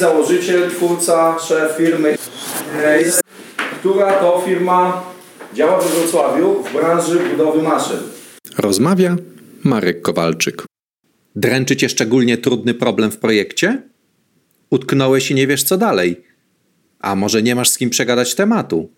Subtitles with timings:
[0.00, 2.16] założyciel, twórca, szef firmy,
[3.80, 5.04] która to firma
[5.54, 7.98] działa we Wrocławiu w branży budowy maszyn.
[8.58, 9.16] Rozmawia
[9.64, 10.64] Marek Kowalczyk.
[11.36, 13.82] Dręczy cię szczególnie trudny problem w projekcie?
[14.70, 16.24] Utknąłeś i nie wiesz co dalej.
[17.00, 18.90] A może nie masz z kim przegadać tematu?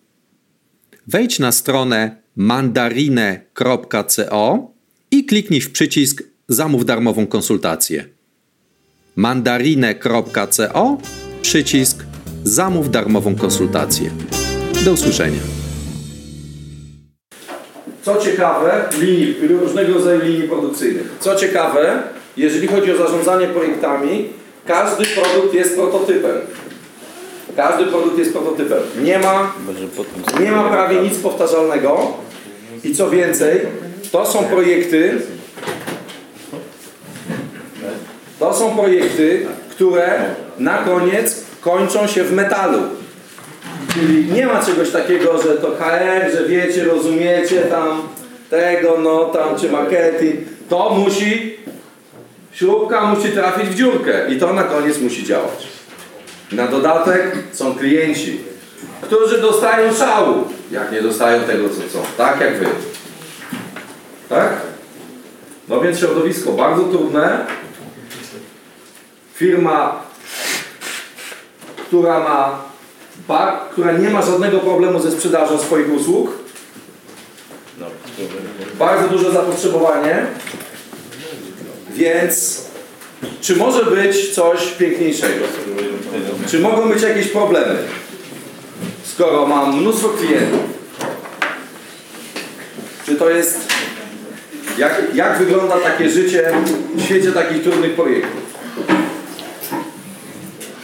[1.07, 3.47] Wejdź na stronę mandarine.co
[5.11, 8.16] i kliknij w przycisk Zamów darmową konsultację.
[9.17, 10.97] mandarine.co
[11.41, 12.03] przycisk
[12.43, 14.09] Zamów darmową konsultację.
[14.85, 15.39] Do usłyszenia.
[18.01, 21.15] Co ciekawe, linii, różnego rodzaju linii produkcyjnych.
[21.19, 22.03] Co ciekawe,
[22.37, 24.29] jeżeli chodzi o zarządzanie projektami,
[24.65, 26.37] każdy produkt jest prototypem.
[27.55, 28.79] Każdy produkt jest prototypem.
[29.03, 29.53] Nie ma,
[30.41, 32.17] nie ma prawie nic powtarzalnego.
[32.83, 33.61] I co więcej,
[34.11, 35.21] to są projekty,
[38.39, 40.19] to są projekty, które
[40.59, 42.79] na koniec kończą się w metalu.
[43.93, 48.01] Czyli nie ma czegoś takiego, że to HR, że wiecie, rozumiecie tam
[48.49, 50.35] tego, no tam, czy marketing.
[50.69, 51.57] To musi,
[52.51, 55.67] śrubka musi trafić w dziurkę i to na koniec musi działać.
[56.51, 58.39] Na dodatek są klienci,
[59.01, 61.99] którzy dostają szału, jak nie dostają tego, co chcą.
[62.17, 62.65] Tak jak wy.
[64.29, 64.53] Tak?
[65.69, 67.45] No więc środowisko bardzo trudne.
[69.37, 70.03] Firma,
[71.87, 72.61] która ma
[73.27, 76.31] bar, która nie ma żadnego problemu ze sprzedażą swoich usług.
[78.79, 80.25] Bardzo duże zapotrzebowanie.
[81.89, 82.65] Więc
[83.41, 85.45] czy może być coś piękniejszego?
[86.49, 87.77] Czy mogą być jakieś problemy?
[89.03, 90.59] Skoro mam mnóstwo klientów.
[93.05, 93.67] Czy to jest...
[94.77, 96.51] Jak, jak wygląda takie życie
[96.95, 98.47] w świecie takich trudnych projektów?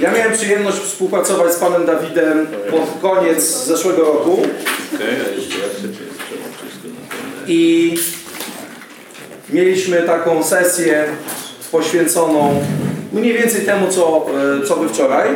[0.04, 4.42] Ja miałem przyjemność współpracować z panem Dawidem pod koniec zeszłego roku.
[7.48, 7.96] I
[9.50, 11.06] mieliśmy taką sesję
[11.72, 12.64] poświęconą
[13.14, 14.26] mniej więcej temu, co,
[14.62, 15.30] e, co wy wczoraj.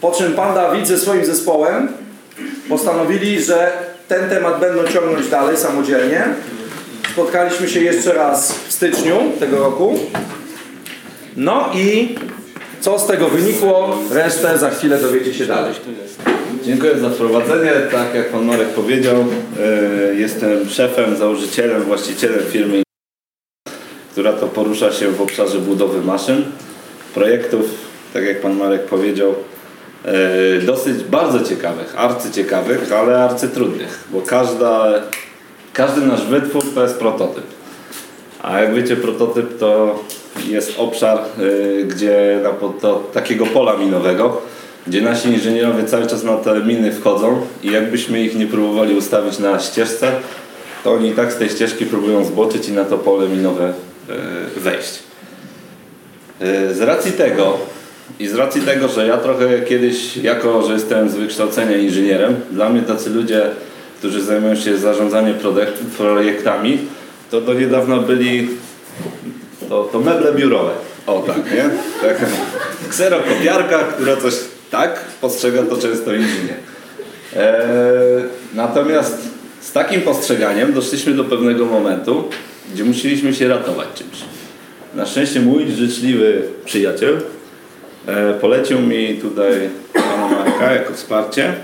[0.00, 1.88] Po czym pan Dawid ze swoim zespołem
[2.68, 3.72] postanowili, że
[4.08, 6.24] ten temat będą ciągnąć dalej samodzielnie.
[7.12, 9.98] Spotkaliśmy się jeszcze raz w styczniu tego roku.
[11.36, 12.14] No i
[12.80, 15.74] co z tego wynikło, resztę za chwilę dowiecie się dalej.
[16.64, 17.72] Dziękuję za wprowadzenie.
[17.92, 19.24] Tak jak Pan Marek powiedział,
[19.60, 22.82] e, jestem szefem, założycielem, właścicielem firmy,
[24.12, 26.44] która to porusza się w obszarze budowy maszyn,
[27.14, 27.66] projektów,
[28.12, 29.34] tak jak Pan Marek powiedział,
[30.04, 34.92] e, dosyć bardzo ciekawych, arcyciekawych, ale arcytrudnych, bo każda,
[35.72, 37.44] każdy nasz wytwór to jest prototyp.
[38.42, 39.98] A jak wiecie, prototyp to
[40.48, 44.42] jest obszar, y, gdzie na to, takiego pola minowego,
[44.86, 49.38] gdzie nasi inżynierowie cały czas na te miny wchodzą i jakbyśmy ich nie próbowali ustawić
[49.38, 50.12] na ścieżce,
[50.84, 53.72] to oni i tak z tej ścieżki próbują zboczyć i na to pole minowe
[54.56, 54.98] y, wejść.
[56.42, 57.58] Y, z racji tego
[58.18, 62.68] i z racji tego, że ja trochę kiedyś, jako że jestem z wykształcenia inżynierem, dla
[62.68, 63.42] mnie tacy ludzie,
[63.98, 65.34] którzy zajmują się zarządzaniem
[65.96, 66.78] projektami,
[67.30, 68.48] to do niedawna byli
[69.70, 70.70] to, to meble biurowe.
[71.06, 71.70] O tak, nie?
[72.02, 72.26] Taka
[72.90, 74.34] kserokopiarka, która coś
[74.70, 76.56] tak postrzega to często inżynier.
[77.36, 79.18] Eee, natomiast
[79.60, 82.24] z takim postrzeganiem doszliśmy do pewnego momentu,
[82.74, 84.18] gdzie musieliśmy się ratować czymś.
[84.94, 87.20] Na szczęście mój życzliwy przyjaciel
[88.06, 89.52] e, polecił mi tutaj
[89.94, 91.54] pana Marka jako wsparcie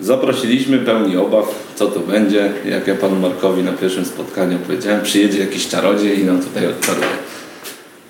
[0.00, 1.44] Zaprosiliśmy pełni obaw,
[1.74, 2.52] co to będzie.
[2.64, 7.06] Jak ja panu Markowi na pierwszym spotkaniu powiedziałem, przyjedzie jakiś czarodziej i nam tutaj odczaruje.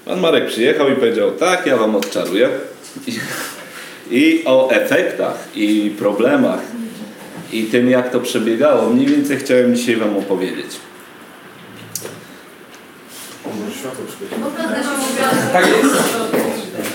[0.05, 2.49] Pan Marek przyjechał i powiedział, tak, ja wam odczaruję.
[3.07, 3.13] I,
[4.11, 6.61] I o efektach i problemach
[7.53, 10.67] i tym, jak to przebiegało, mniej więcej chciałem dzisiaj wam opowiedzieć.
[15.53, 16.94] Tak jest.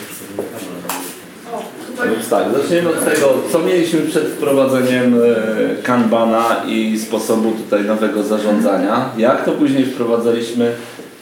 [2.06, 8.24] Więc tak, zaczniemy od tego, co mieliśmy przed wprowadzeniem e, Kanbana i sposobu tutaj nowego
[8.24, 9.10] zarządzania.
[9.18, 10.72] Jak to później wprowadzaliśmy,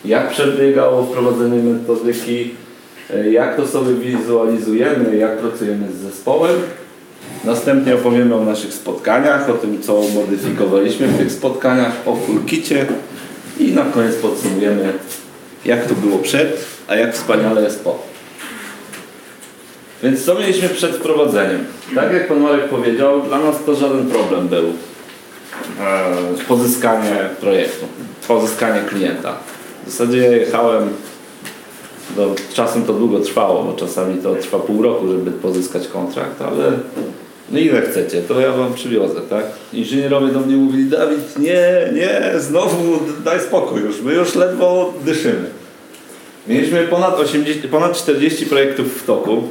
[0.06, 2.51] jak przebiegało wprowadzenie metodyki,
[3.13, 6.56] e, jak to sobie wizualizujemy, jak pracujemy z zespołem.
[7.44, 12.85] Następnie opowiemy o naszych spotkaniach, o tym, co modyfikowaliśmy w tych spotkaniach, o kulkicie
[13.59, 14.94] i na koniec podsumujemy,
[15.65, 18.17] jak to było przed, a jak wspaniale jest po.
[20.03, 21.65] Więc co mieliśmy przed wprowadzeniem?
[21.95, 24.65] Tak jak Pan Marek powiedział, dla nas to żaden problem był.
[25.81, 26.15] E,
[26.47, 27.85] pozyskanie projektu,
[28.27, 29.38] pozyskanie klienta.
[29.85, 30.89] W zasadzie jechałem
[32.17, 32.23] no,
[32.53, 36.71] czasem to długo trwało, bo czasami to trwa pół roku, żeby pozyskać kontrakt, ale
[37.51, 39.45] no ile chcecie, to ja wam przywiozę, tak?
[39.73, 45.49] Inżynierowie do mnie mówili, Dawid, nie, nie, znowu daj spokój już, my już ledwo dyszymy.
[46.47, 49.44] Mieliśmy ponad, 80, ponad 40 projektów w toku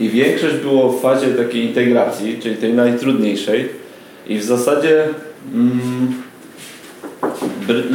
[0.00, 3.68] i większość było w fazie takiej integracji, czyli tej najtrudniejszej
[4.26, 5.04] i w zasadzie
[5.54, 6.22] mm,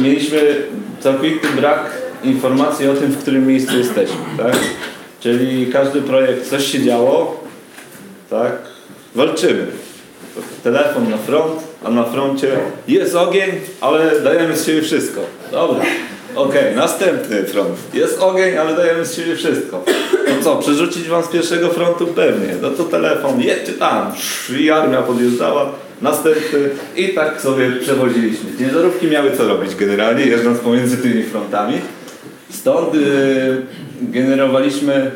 [0.02, 0.56] mieliśmy
[1.00, 1.90] całkowity brak
[2.24, 4.56] informacji o tym, w którym miejscu jesteśmy, tak?
[5.20, 7.44] Czyli każdy projekt, coś się działo,
[8.30, 8.52] tak?
[9.14, 9.66] Walczymy.
[10.62, 11.52] Telefon na front,
[11.84, 12.48] a na froncie
[12.88, 13.50] jest ogień,
[13.80, 15.20] ale dajemy z siebie wszystko.
[15.50, 15.84] Dobra.
[16.36, 17.94] Okej, następny front.
[17.94, 19.84] Jest ogień, ale dajemy z siebie wszystko.
[20.28, 22.06] No co, przerzucić wam z pierwszego frontu?
[22.06, 22.54] Pewnie.
[22.62, 24.12] No to telefon, jedźcie tam.
[24.58, 25.72] I armia podjeżdżała.
[26.02, 26.58] Następny.
[26.96, 28.58] I tak sobie przewodziliśmy.
[28.58, 31.74] Ciężarówki miały co robić generalnie, jeżdżąc pomiędzy tymi frontami.
[32.50, 32.98] Stąd y,
[34.02, 35.10] generowaliśmy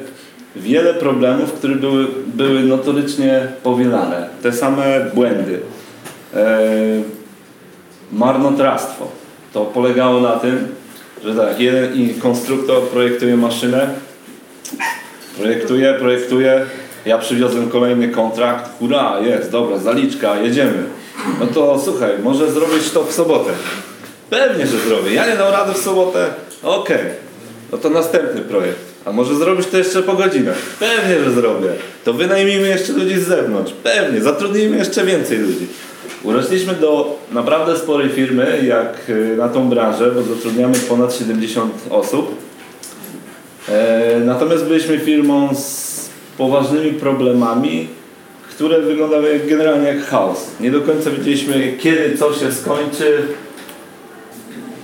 [0.57, 4.29] wiele problemów, które były, były notorycznie powielane.
[4.43, 5.61] Te same błędy.
[6.35, 6.59] E,
[8.13, 9.09] marnotrawstwo.
[9.53, 10.69] To polegało na tym,
[11.25, 13.95] że tak, jeden konstruktor projektuje maszynę,
[15.39, 16.67] projektuje, projektuje,
[17.07, 20.83] ja przywiozłem kolejny kontrakt, hurra, jest, dobra, zaliczka, jedziemy.
[21.41, 23.51] No to słuchaj, może zrobić to w sobotę.
[24.31, 25.15] Pewnie, że zrobię.
[25.15, 26.27] Ja nie dam rady w sobotę,
[26.63, 27.05] okej.
[27.73, 28.79] No to następny projekt.
[29.05, 30.57] A może zrobisz to jeszcze po godzinach?
[30.79, 31.69] Pewnie, że zrobię.
[32.05, 33.73] To wynajmijmy jeszcze ludzi z zewnątrz.
[33.83, 35.67] Pewnie, zatrudnijmy jeszcze więcej ludzi.
[36.25, 42.35] Urośliśmy do naprawdę sporej firmy, jak y, na tą branżę, bo zatrudniamy ponad 70 osób.
[43.69, 45.91] E, natomiast byliśmy firmą z
[46.39, 47.89] poważnymi problemami,
[48.51, 50.47] które wyglądały generalnie jak chaos.
[50.61, 53.23] Nie do końca wiedzieliśmy, kiedy co się skończy.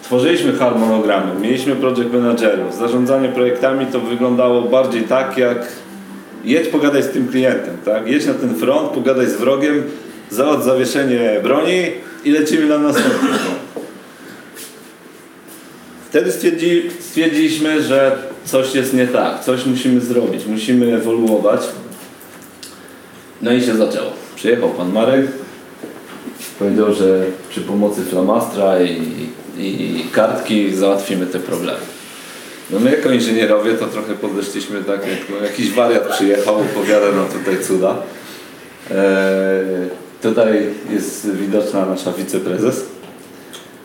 [0.02, 2.74] Tworzyliśmy harmonogramy, mieliśmy project managerów.
[2.74, 5.66] Zarządzanie projektami to wyglądało bardziej tak, jak
[6.44, 8.08] jedź pogadaj z tym klientem, tak?
[8.08, 9.82] Jedź na ten front, pogadaj z wrogiem,
[10.30, 11.92] załatw zawieszenie broni
[12.24, 13.28] i lecimy na następny.
[16.08, 21.60] Wtedy stwierdzi, stwierdziliśmy, że coś jest nie tak, coś musimy zrobić, musimy ewoluować.
[23.42, 24.12] No i się zaczęło.
[24.36, 25.26] Przyjechał pan Marek,
[26.58, 31.78] powiedział, że przy pomocy flamastra i, i kartki załatwimy te problemy.
[32.70, 37.26] No my jako inżynierowie to trochę podeszliśmy tak, jak no, jakiś wariat przyjechał, opowiada nam
[37.28, 37.96] tutaj cuda.
[38.90, 38.96] Eee,
[40.22, 42.84] tutaj jest widoczna nasza wiceprezes,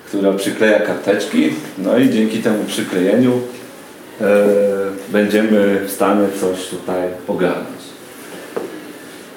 [0.07, 4.27] która przykleja karteczki, no i dzięki temu przyklejeniu eee,
[5.09, 7.81] będziemy w stanie coś tutaj ogarnąć.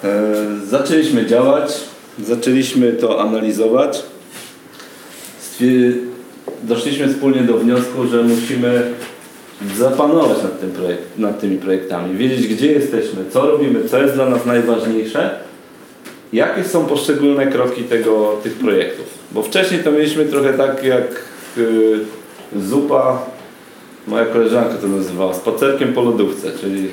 [0.05, 0.11] Eee,
[0.67, 1.81] zaczęliśmy działać,
[2.19, 4.03] zaczęliśmy to analizować.
[6.63, 8.83] Doszliśmy wspólnie do wniosku, że musimy
[9.77, 14.31] zapanować nad, tym projekt, nad tymi projektami, wiedzieć gdzie jesteśmy, co robimy, co jest dla
[14.31, 15.31] nas najważniejsze,
[16.33, 19.07] jakie są poszczególne kroki tego, tych projektów.
[19.33, 21.05] Bo wcześniej to mieliśmy trochę tak jak
[21.59, 21.99] y,
[22.57, 23.23] zupa,
[24.07, 26.91] moja koleżanka to nazywała, spacerkiem po lodówce, czyli y,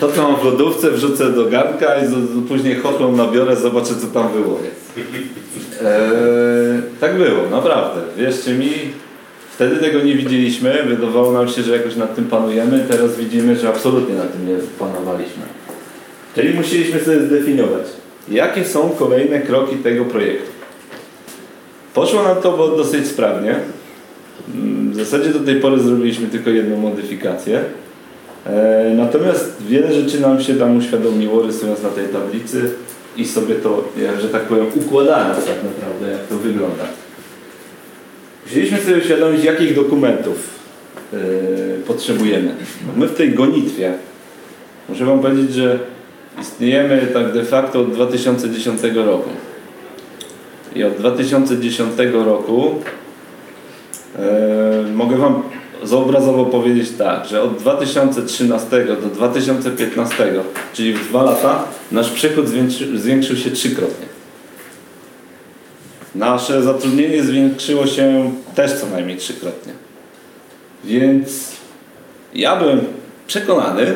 [0.00, 3.94] to co mam w lodówce wrzucę do garnka i z, z, później chochlą nabiorę, zobaczę
[4.00, 4.68] co tam wyłowię.
[5.82, 8.00] E, tak było, naprawdę.
[8.16, 8.70] Wierzcie mi,
[9.54, 13.68] wtedy tego nie widzieliśmy, wydawało nam się, że jakoś nad tym panujemy, teraz widzimy, że
[13.68, 15.42] absolutnie nad tym nie panowaliśmy.
[16.34, 17.86] Czyli musieliśmy sobie zdefiniować,
[18.28, 20.50] jakie są kolejne kroki tego projektu.
[21.94, 23.54] Poszło nam to dosyć sprawnie.
[24.54, 27.60] Mm, W zasadzie do tej pory zrobiliśmy tylko jedną modyfikację.
[28.46, 32.70] E, Natomiast wiele rzeczy nam się tam uświadomiło, rysując na tej tablicy
[33.16, 33.84] i sobie to,
[34.20, 36.84] że tak powiem, układając tak naprawdę, jak to wygląda.
[38.46, 40.36] Musieliśmy sobie uświadomić, jakich dokumentów
[41.12, 41.16] e,
[41.86, 42.54] potrzebujemy.
[42.96, 43.92] My w tej gonitwie,
[44.88, 45.78] muszę Wam powiedzieć, że
[46.40, 49.30] istniejemy tak de facto od 2010 roku.
[50.74, 52.74] I od 2010 roku
[54.18, 55.42] e, mogę Wam
[55.82, 60.32] zobrazowo powiedzieć tak, że od 2013 do 2015,
[60.72, 64.06] czyli w dwa lata, nasz przychód zwiększy, zwiększył się trzykrotnie.
[66.14, 69.72] Nasze zatrudnienie zwiększyło się też co najmniej trzykrotnie.
[70.84, 71.52] Więc
[72.34, 72.80] ja byłem
[73.26, 73.94] przekonany,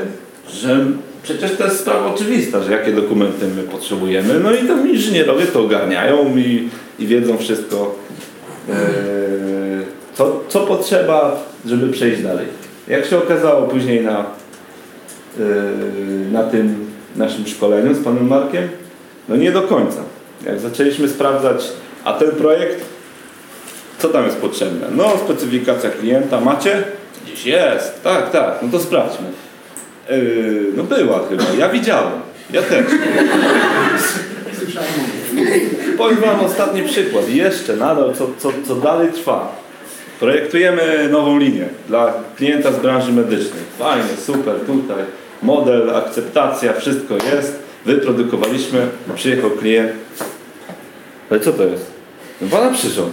[0.52, 0.86] że
[1.22, 4.40] przecież to jest sprawa oczywista, że jakie dokumenty my potrzebujemy.
[4.40, 7.94] No i tam inżynierowie to ogarniają i, i wiedzą wszystko,
[8.68, 8.74] e,
[10.14, 12.46] co, co potrzeba, żeby przejść dalej.
[12.88, 14.24] Jak się okazało później na, e,
[16.32, 18.68] na tym naszym szkoleniu z panem Markiem,
[19.28, 20.00] no nie do końca.
[20.46, 21.64] Jak zaczęliśmy sprawdzać,
[22.04, 22.84] a ten projekt,
[23.98, 24.86] co tam jest potrzebne?
[24.96, 26.82] No, specyfikacja klienta macie,
[27.24, 29.26] Gdzieś jest, tak, tak, no to sprawdźmy.
[30.16, 32.12] Yy, no była chyba, ja widziałem,
[32.52, 32.86] ja też.
[35.98, 39.62] Powiem Wam ostatni przykład, jeszcze nadal, co, co, co dalej trwa.
[40.20, 43.62] Projektujemy nową linię dla klienta z branży medycznej.
[43.78, 45.04] Fajnie, super, tutaj
[45.42, 47.58] model, akceptacja, wszystko jest.
[47.84, 49.92] Wyprodukowaliśmy, przyjechał klient.
[51.30, 51.86] Ale co to jest?
[52.40, 53.12] No Pana przyrząd.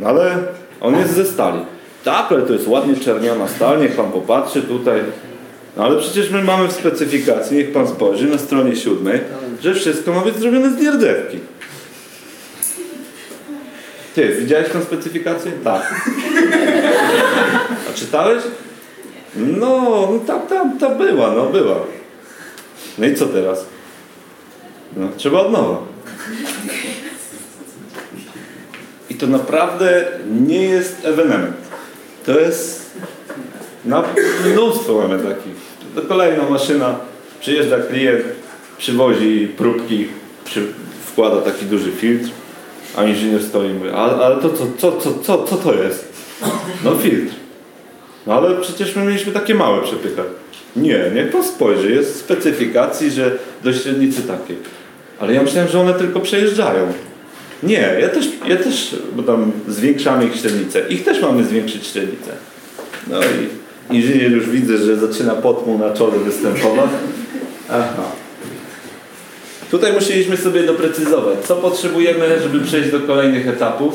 [0.00, 0.38] No ale
[0.80, 1.58] on jest ze stali.
[2.04, 5.00] Tak, ale to jest ładnie czerniona stal, niech Pan popatrzy tutaj.
[5.80, 9.20] No ale przecież my mamy w specyfikacji, niech Pan spojrzy na stronie siódmej,
[9.62, 11.38] że wszystko ma być zrobione z nierdewki.
[14.14, 15.52] Ty, widziałeś tę specyfikację?
[15.64, 15.94] Tak.
[17.90, 18.42] A czytałeś?
[19.36, 21.76] No, no tam, tam, tam była, no była.
[22.98, 23.66] No i co teraz?
[24.96, 25.78] No, trzeba od nowa.
[29.10, 30.04] I to naprawdę
[30.40, 31.56] nie jest ewenement.
[32.26, 32.90] To jest
[33.84, 34.04] na
[34.46, 35.69] mnóstwo mamy takich.
[35.94, 36.96] To kolejna maszyna,
[37.40, 38.24] przyjeżdża klient,
[38.78, 40.06] przywozi próbki,
[40.44, 40.66] przy,
[41.06, 42.30] wkłada taki duży filtr,
[42.96, 46.12] a inżynier stoi i mówi, ale, to co, co, co, co, co to jest?
[46.84, 47.34] No filtr.
[48.26, 50.22] No ale przecież my mieliśmy takie małe przepycha.
[50.76, 54.56] Nie, niech pan spojrzy, jest specyfikacji, że do średnicy takiej.
[55.20, 56.92] Ale ja myślałem, że one tylko przejeżdżają.
[57.62, 60.82] Nie, ja też, ja też, bo tam zwiększamy ich średnicę.
[60.88, 62.32] Ich też mamy zwiększyć średnicę.
[63.06, 63.48] No i
[63.90, 66.90] inżynier już widzę, że zaczyna pot mu na czole występować.
[67.70, 68.02] Aha.
[69.70, 73.94] Tutaj musieliśmy sobie doprecyzować, co potrzebujemy, żeby przejść do kolejnych etapów,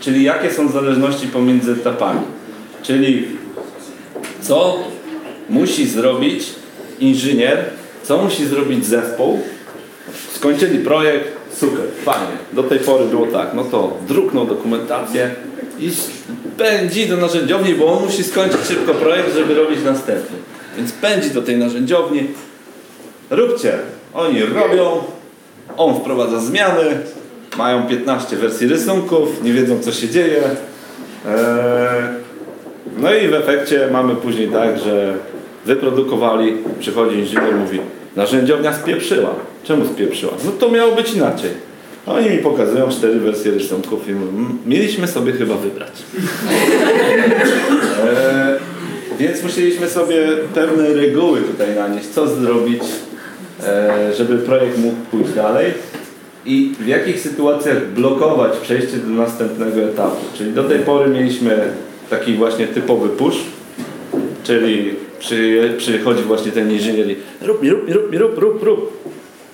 [0.00, 2.20] czyli jakie są zależności pomiędzy etapami.
[2.82, 3.26] Czyli
[4.40, 4.78] co
[5.48, 6.44] musi zrobić
[7.00, 7.64] inżynier,
[8.02, 9.40] co musi zrobić zespół.
[10.32, 12.36] Skończyli projekt, super, fajnie.
[12.52, 15.34] Do tej pory było tak, no to druknął dokumentację
[15.78, 15.90] i
[16.58, 20.36] pędzi do narzędziowni, bo on musi skończyć szybko projekt, żeby robić następny.
[20.76, 22.26] Więc pędzi do tej narzędziowni.
[23.30, 23.72] Róbcie.
[24.14, 25.02] Oni robią,
[25.76, 27.00] on wprowadza zmiany,
[27.58, 30.42] mają 15 wersji rysunków, nie wiedzą co się dzieje.
[31.26, 31.34] Eee,
[32.96, 35.14] no i w efekcie mamy później tak, że
[35.64, 37.80] wyprodukowali, przychodzi inżynier mówi
[38.16, 39.30] narzędziownia spieprzyła.
[39.64, 40.32] Czemu spieprzyła?
[40.44, 41.50] No to miało być inaczej.
[42.08, 45.92] Oni mi pokazują cztery wersje rysunków i mówią, "Mm, mieliśmy sobie chyba wybrać.
[48.04, 48.58] Eee,
[49.20, 52.82] więc musieliśmy sobie pewne reguły tutaj nanieść, co zrobić,
[53.66, 55.72] e, żeby projekt mógł pójść dalej
[56.46, 60.24] i w jakich sytuacjach blokować przejście do następnego etapu.
[60.38, 61.58] Czyli do tej pory mieliśmy
[62.10, 63.36] taki właśnie typowy push,
[64.44, 68.62] czyli przy, przychodzi właśnie ten inżynier i rób mi, rób mi, rób mi, rób, rób,
[68.62, 68.97] rób.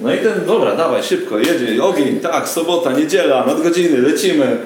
[0.01, 4.57] No i ten, dobra, dawaj, szybko, jedzie, ogień, tak, sobota, niedziela, nadgodziny, lecimy.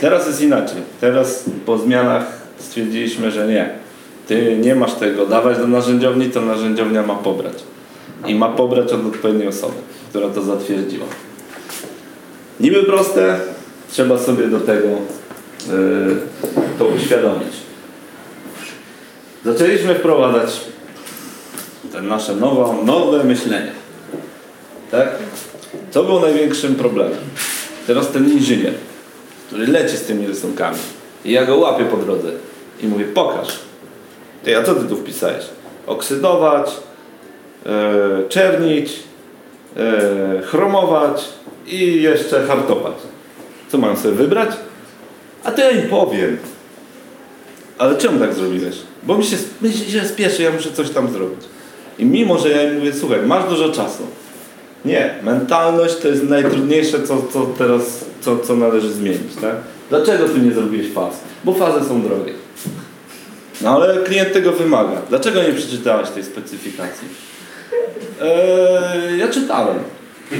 [0.00, 0.82] Teraz jest inaczej.
[1.00, 2.24] Teraz po zmianach
[2.58, 3.70] stwierdziliśmy, że nie.
[4.26, 7.54] Ty nie masz tego dawać do narzędziowni, to narzędziownia ma pobrać.
[8.26, 9.74] I ma pobrać od odpowiedniej osoby,
[10.08, 11.06] która to zatwierdziła.
[12.60, 13.40] Niby proste,
[13.90, 16.16] trzeba sobie do tego yy,
[16.78, 17.52] to uświadomić.
[19.44, 20.60] Zaczęliśmy wprowadzać
[21.92, 23.81] te nasze nowe, nowe myślenie.
[24.92, 25.08] Tak?
[25.90, 27.18] Co było największym problemem?
[27.86, 28.74] Teraz ten inżynier,
[29.46, 30.78] który leci z tymi rysunkami
[31.24, 32.28] i ja go łapię po drodze
[32.80, 33.48] i mówię, pokaż.
[34.44, 35.44] Ty, a co ty tu wpisałeś?
[35.86, 36.70] Oksydować,
[37.66, 38.92] e, czernić,
[39.76, 41.24] e, chromować
[41.66, 42.96] i jeszcze hartować.
[43.68, 44.50] Co mam sobie wybrać?
[45.44, 46.38] A to ja im powiem.
[47.78, 48.76] Ale czemu tak zrobiłeś?
[49.02, 51.40] Bo mi się, mi się spieszy, ja muszę coś tam zrobić.
[51.98, 54.02] I mimo, że ja im mówię, słuchaj, masz dużo czasu.
[54.84, 59.56] Nie, mentalność to jest najtrudniejsze, co, co teraz, co, co należy zmienić, tak?
[59.90, 61.14] Dlaczego ty nie zrobiłeś faz?
[61.44, 62.32] Bo fazy są drogie.
[63.60, 65.02] No ale klient tego wymaga.
[65.08, 67.08] Dlaczego nie przeczytałeś tej specyfikacji?
[68.22, 69.78] Eee, ja czytałem.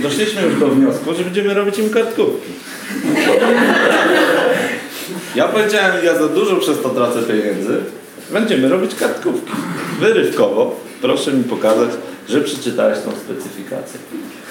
[0.03, 2.53] Doszliśmy już do wniosku, że będziemy robić im kartkówki.
[5.35, 7.79] Ja powiedziałem, ja za dużo przez to tracę pieniędzy.
[8.31, 9.53] Będziemy robić kartkówki.
[10.01, 10.77] Wyrywkowo.
[11.03, 11.91] Proszę mi pokazać,
[12.29, 14.01] że przeczytałeś tą specyfikację.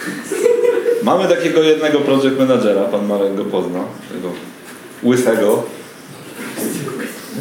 [1.04, 3.80] Mamy takiego jednego project managera, pan Marek go pozna,
[4.14, 4.30] tego
[5.04, 5.64] łysego.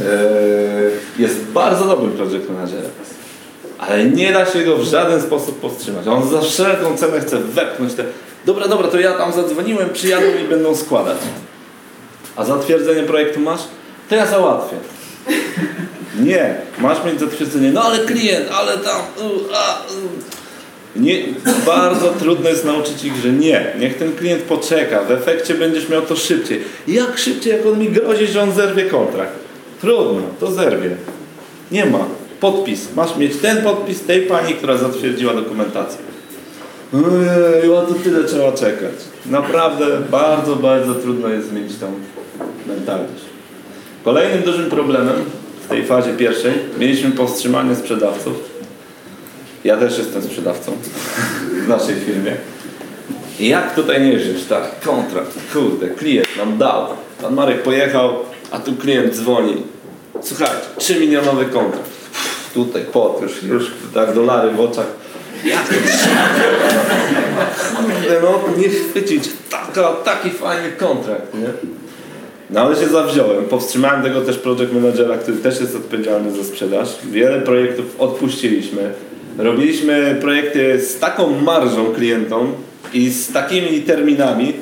[0.01, 2.91] Eee, jest bardzo dobrym project managerem.
[3.79, 6.07] Ale nie da się go w żaden sposób powstrzymać.
[6.07, 8.05] On za wszelką cenę chce wepchnąć te...
[8.47, 11.17] Dobra, dobra, to ja tam zadzwoniłem, przyjadą i będą składać.
[12.37, 13.61] A zatwierdzenie projektu masz?
[14.09, 14.77] To ja załatwię.
[16.21, 17.73] Nie, masz mieć zatwierdzenie.
[17.73, 19.01] No ale klient, ale tam...
[19.01, 19.83] u, a.
[20.97, 21.23] Nie,
[21.67, 23.67] bardzo trudno jest nauczyć ich, że nie.
[23.81, 25.05] Niech ten klient poczeka.
[25.05, 26.61] W efekcie będziesz miał to szybciej.
[26.89, 29.33] Jak szybciej, jak on mi grozi, że on zerwie kontrakt.
[29.81, 30.97] Trudno, to zerwie.
[31.73, 32.07] Nie ma.
[32.41, 32.95] Podpis.
[32.97, 35.99] Masz mieć ten podpis tej pani, która zatwierdziła dokumentację.
[36.95, 38.95] Ojej, a to tyle trzeba czekać.
[39.27, 41.93] Naprawdę bardzo, bardzo trudno jest zmienić tą
[42.67, 43.25] mentalność.
[44.05, 45.17] Kolejnym dużym problemem
[45.65, 48.50] w tej fazie pierwszej mieliśmy powstrzymanie sprzedawców.
[49.65, 50.73] Ja też jestem sprzedawcą
[51.65, 52.37] w naszej firmie.
[53.41, 54.81] Jak tutaj nie żyć, tak?
[54.81, 56.87] Kontrakt, kurde, klient nam dał.
[57.23, 58.15] Pan Marek pojechał,
[58.51, 59.63] a tu klient dzwoni.
[60.23, 61.91] Słuchajcie, 3 milionowy kontrakt.
[62.55, 64.87] Tutaj pot, już, już tak dolary w oczach.
[65.45, 65.75] Jak to
[67.77, 69.25] Kurde, no nie chwycić.
[69.51, 71.49] Taka, taki fajny kontrakt, nie?
[72.51, 73.45] No ale się zawziąłem.
[73.45, 76.89] Powstrzymałem tego też project managera, który też jest odpowiedzialny za sprzedaż.
[77.11, 78.93] Wiele projektów odpuściliśmy.
[79.43, 82.53] Robiliśmy projekty z taką marżą klientom
[82.93, 84.53] i z takimi terminami,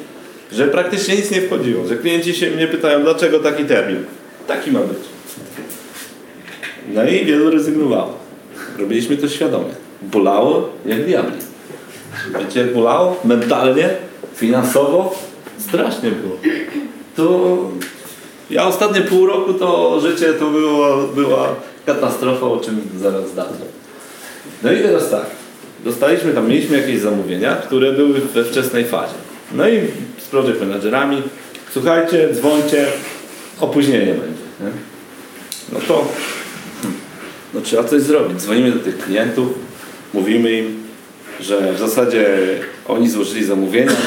[0.52, 1.87] że praktycznie nic nie wchodziło.
[1.87, 4.04] Że klienci się mnie pytają, dlaczego taki termin?
[4.47, 4.99] Taki ma być.
[6.94, 8.18] No i wielu rezygnowało.
[8.78, 9.70] Robiliśmy to świadomie.
[10.02, 11.38] Bolało jak diabli.
[12.40, 13.20] Wiecie bolało?
[13.25, 13.88] Mentalnie,
[14.35, 15.14] finansowo?
[15.58, 16.37] Strasznie było.
[17.16, 17.58] To
[18.50, 21.54] ja ostatnie pół roku to życie to było, była
[21.87, 23.66] katastrofa, o czym zaraz zacznę.
[24.62, 25.27] No i teraz tak.
[25.85, 29.15] Dostaliśmy tam, mieliśmy jakieś zamówienia, które były we wczesnej fazie.
[29.55, 29.81] No i
[30.19, 31.23] z project managerami,
[31.73, 32.87] słuchajcie, dzwońcie,
[33.61, 34.43] opóźnienie będzie.
[34.61, 34.71] Nie?
[35.73, 36.12] No to
[37.55, 38.38] no trzeba coś zrobić.
[38.41, 39.49] Dzwonimy do tych klientów,
[40.15, 40.83] mówimy im,
[41.41, 42.27] że w zasadzie
[42.88, 43.45] oni złożyli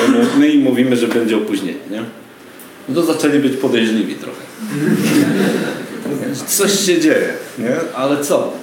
[0.10, 1.79] mu- my im mówimy, że będzie opóźnienie.
[1.91, 2.03] Nie?
[2.89, 4.41] No to zaczęli być podejrzliwi trochę.
[6.48, 7.75] Coś się dzieje, nie?
[7.96, 8.53] Ale co?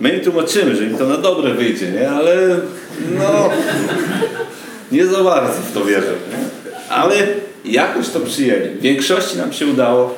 [0.00, 2.10] My im tłumaczymy, że im to na dobre wyjdzie, nie?
[2.10, 2.56] Ale
[3.18, 3.50] no
[4.92, 6.12] nie za bardzo w to wierzę.
[6.30, 6.44] Nie?
[6.94, 7.14] Ale
[7.64, 8.68] jakoś to przyjęli.
[8.68, 10.14] W większości nam się udało.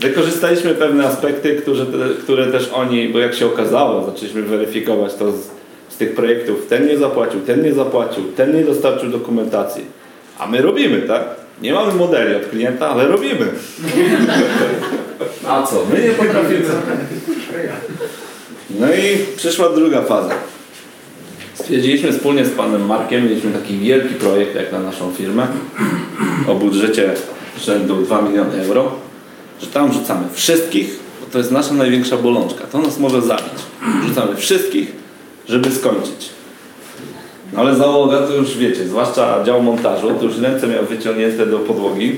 [0.00, 1.84] Wykorzystaliśmy pewne aspekty, które,
[2.22, 5.36] które też oni, bo jak się okazało, zaczęliśmy weryfikować to z,
[5.88, 6.66] z tych projektów.
[6.66, 9.84] Ten nie zapłacił, ten nie zapłacił, ten nie dostarczył dokumentacji.
[10.38, 11.22] A my robimy, tak?
[11.62, 13.46] Nie mamy modeli od klienta, ale robimy.
[15.48, 15.84] A co?
[15.92, 16.64] My nie potrafimy.
[18.78, 20.34] No i przyszła druga faza.
[21.54, 25.46] Stwierdziliśmy wspólnie z panem Markiem, mieliśmy taki wielki projekt jak na naszą firmę
[26.48, 27.14] o budżecie
[27.64, 28.92] rzędu 2 miliony euro,
[29.60, 32.66] że tam rzucamy wszystkich, bo to jest nasza największa bolączka.
[32.66, 33.58] To nas może zabić.
[34.08, 34.92] Rzucamy wszystkich,
[35.48, 36.28] żeby skończyć.
[37.52, 41.58] No ale załoga to już wiecie, zwłaszcza dział montażu, to już ręce miał wyciągnięte do
[41.58, 42.16] podłogi.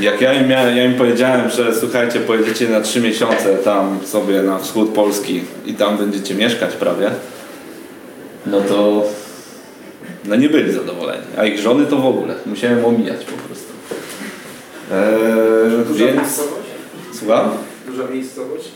[0.00, 4.42] Jak ja im, miałem, ja im powiedziałem, że słuchajcie, pojedziecie na trzy miesiące tam sobie
[4.42, 7.10] na wschód Polski i tam będziecie mieszkać prawie,
[8.46, 9.04] no to
[10.24, 11.22] no nie byli zadowoleni.
[11.36, 12.34] A ich żony to w ogóle.
[12.46, 13.72] Musiałem omijać po prostu.
[14.92, 16.18] Eee, Duża więc...
[16.18, 16.68] miejscowość?
[17.12, 17.50] Słucham?
[17.86, 18.68] Duża miejscowość?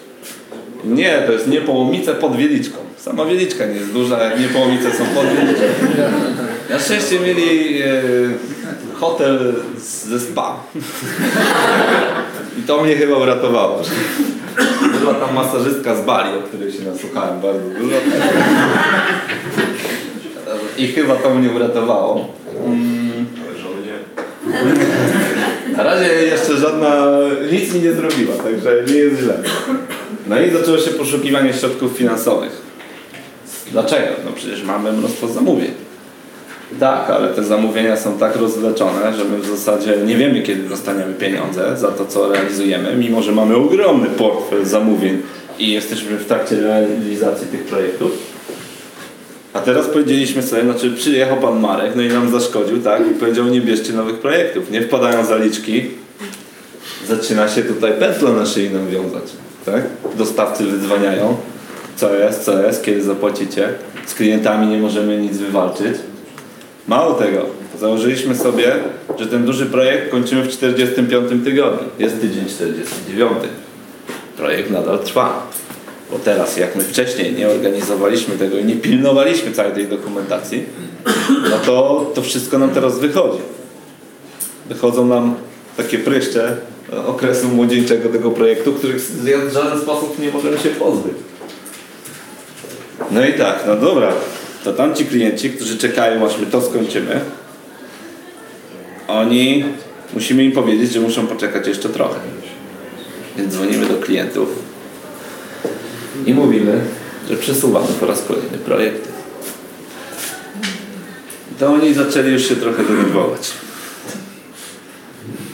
[0.84, 2.76] Nie, to jest Niepołomice pod Wieliczką.
[2.96, 5.64] Sama Wieliczka nie jest duża, jak Niepołomice są pod Wieliczką.
[6.70, 7.87] Na szczęście mieli e,
[9.00, 9.54] hotel
[10.09, 10.57] ze spa.
[12.59, 13.83] I to mnie chyba uratowało.
[15.00, 17.96] Była tam masażystka z Bali, o której się nasłuchałem bardzo dużo.
[20.78, 22.28] I chyba to mnie uratowało.
[22.66, 23.26] Mm.
[25.76, 27.07] Na razie jeszcze żadna,
[27.52, 29.38] nic mi nie zrobiła, także nie jest źle.
[30.26, 32.62] No i zaczęło się poszukiwanie środków finansowych.
[33.72, 34.09] Dlaczego?
[34.24, 35.84] No przecież mamy mnóstwo zamówień.
[36.81, 41.14] Tak, ale te zamówienia są tak rozwleczone, że my w zasadzie nie wiemy, kiedy dostaniemy
[41.14, 45.22] pieniądze za to, co realizujemy, mimo że mamy ogromny portfel zamówień
[45.59, 48.11] i jesteśmy w trakcie realizacji tych projektów.
[49.53, 53.03] A teraz powiedzieliśmy sobie, znaczy przyjechał pan Marek, no i nam zaszkodził, tak?
[53.11, 55.90] I powiedział, nie bierzcie nowych projektów, nie wpadają zaliczki.
[57.09, 59.24] Zaczyna się tutaj pętla na szyi nam wiązać,
[59.66, 59.83] tak?
[60.18, 61.37] Dostawcy wydzwaniają,
[61.96, 63.68] co jest, co jest, kiedy zapłacicie.
[64.07, 65.94] Z klientami nie możemy nic wywalczyć.
[66.88, 67.47] Mało tego,
[67.81, 68.75] założyliśmy sobie,
[69.18, 71.88] że ten duży projekt kończymy w 45 tygodniu.
[71.99, 73.33] Jest tydzień 49.
[74.37, 75.47] Projekt nadal trwa.
[76.11, 80.64] Bo teraz, jak my wcześniej nie organizowaliśmy tego i nie pilnowaliśmy całej tej dokumentacji,
[81.51, 83.38] no to to wszystko nam teraz wychodzi.
[84.68, 85.35] Wychodzą nam
[85.77, 86.57] takie pryszcze
[87.07, 91.14] okresu młodzieńczego tego projektu, których w żaden sposób nie możemy się pozbyć.
[93.11, 94.12] No i tak, no dobra,
[94.64, 97.20] to tamci klienci, którzy czekają, aż my to skończymy,
[99.09, 99.64] oni,
[100.14, 102.20] musimy im powiedzieć, że muszą poczekać jeszcze trochę.
[103.38, 104.48] Więc dzwonimy do klientów
[106.27, 106.81] i mówimy,
[107.31, 109.09] że przesuwamy po raz kolejny projekty.
[111.59, 113.50] To oni zaczęli już się trochę denerwować.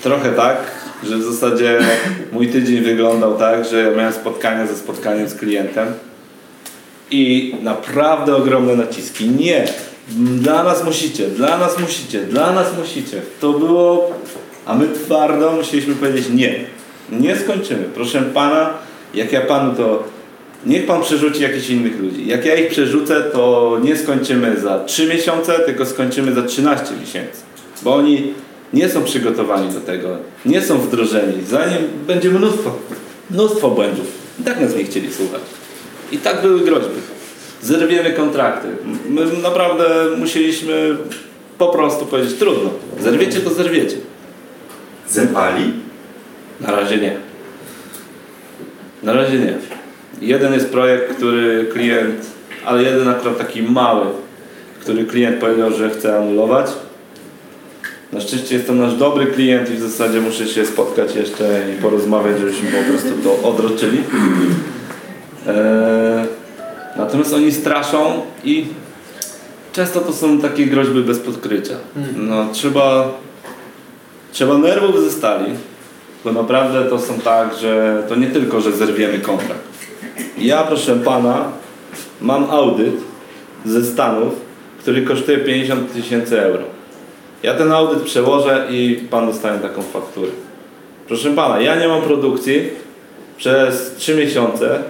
[0.03, 0.57] Trochę tak,
[1.03, 1.79] że w zasadzie
[2.33, 5.87] mój tydzień wyglądał tak, że ja miałem spotkania ze spotkaniem z klientem
[7.11, 9.31] i naprawdę ogromne naciski.
[9.31, 9.69] Nie,
[10.17, 13.23] dla nas musicie, dla nas musicie, dla nas musicie.
[13.41, 14.13] To było,
[14.67, 16.65] a my twardo musieliśmy powiedzieć nie.
[17.13, 17.85] Nie skończymy.
[17.95, 18.71] Proszę pana,
[19.15, 20.05] jak ja panu to
[20.67, 22.27] Niech pan przerzuci jakichś innych ludzi.
[22.27, 27.43] Jak ja ich przerzucę, to nie skończymy za 3 miesiące, tylko skończymy za 13 miesięcy.
[27.83, 28.35] Bo oni
[28.73, 31.45] nie są przygotowani do tego, nie są wdrożeni.
[31.49, 32.73] Zanim będzie mnóstwo,
[33.31, 34.07] mnóstwo błędów.
[34.41, 35.41] I tak nas nie chcieli słuchać.
[36.13, 37.01] I tak były groźby.
[37.63, 38.69] Zerwiemy kontrakty.
[39.09, 39.85] My naprawdę
[40.19, 40.97] musieliśmy
[41.59, 42.71] po prostu powiedzieć trudno.
[43.01, 43.97] Zerwiecie, to zerwiecie.
[45.09, 45.73] Zerwali?
[46.61, 47.17] Na razie nie.
[49.03, 49.59] Na razie nie.
[50.21, 52.27] Jeden jest projekt, który klient,
[52.65, 54.07] ale jeden akurat taki mały,
[54.81, 56.67] który klient powiedział, że chce anulować.
[58.13, 61.83] Na szczęście jest to nasz dobry klient i w zasadzie muszę się spotkać jeszcze i
[61.83, 63.99] porozmawiać, żebyśmy po prostu to odroczyli.
[65.47, 66.27] Eee,
[66.97, 68.67] natomiast oni straszą i
[69.73, 71.75] często to są takie groźby bez podkrycia.
[72.17, 73.09] No, trzeba,
[74.33, 75.53] trzeba nerwów ze stali,
[76.25, 79.61] bo naprawdę to są tak, że to nie tylko, że zerwiemy kontrakt.
[80.39, 81.45] Ja, proszę pana,
[82.21, 82.95] mam audyt
[83.65, 84.33] ze Stanów,
[84.79, 86.63] który kosztuje 50 tysięcy euro.
[87.43, 90.31] Ja ten audyt przełożę i pan dostanie taką fakturę.
[91.09, 92.69] Proszę pana, ja nie mam produkcji
[93.37, 94.83] przez 3 miesiące.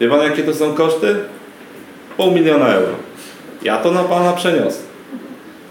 [0.00, 1.16] Wie pan, jakie to są koszty?
[2.16, 2.92] Pół miliona euro.
[3.62, 4.78] Ja to na pana przeniosę.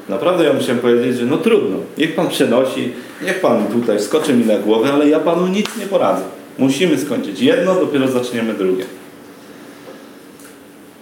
[0.09, 2.93] Naprawdę ja musiałem powiedzieć, że no trudno, niech pan przenosi,
[3.25, 6.23] niech pan tutaj skoczy mi na głowę, ale ja panu nic nie poradzę.
[6.57, 8.85] Musimy skończyć jedno, dopiero zaczniemy drugie.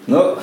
[0.08, 0.36] No,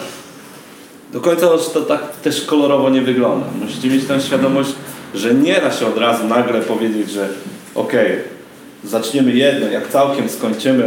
[1.12, 3.46] do końca to tak też kolorowo nie wygląda.
[3.60, 4.70] Musicie mieć tę świadomość,
[5.14, 7.28] że nie da się od razu nagle powiedzieć, że
[7.74, 8.22] okej, okay,
[8.84, 10.86] zaczniemy jedno, jak całkiem skończymy,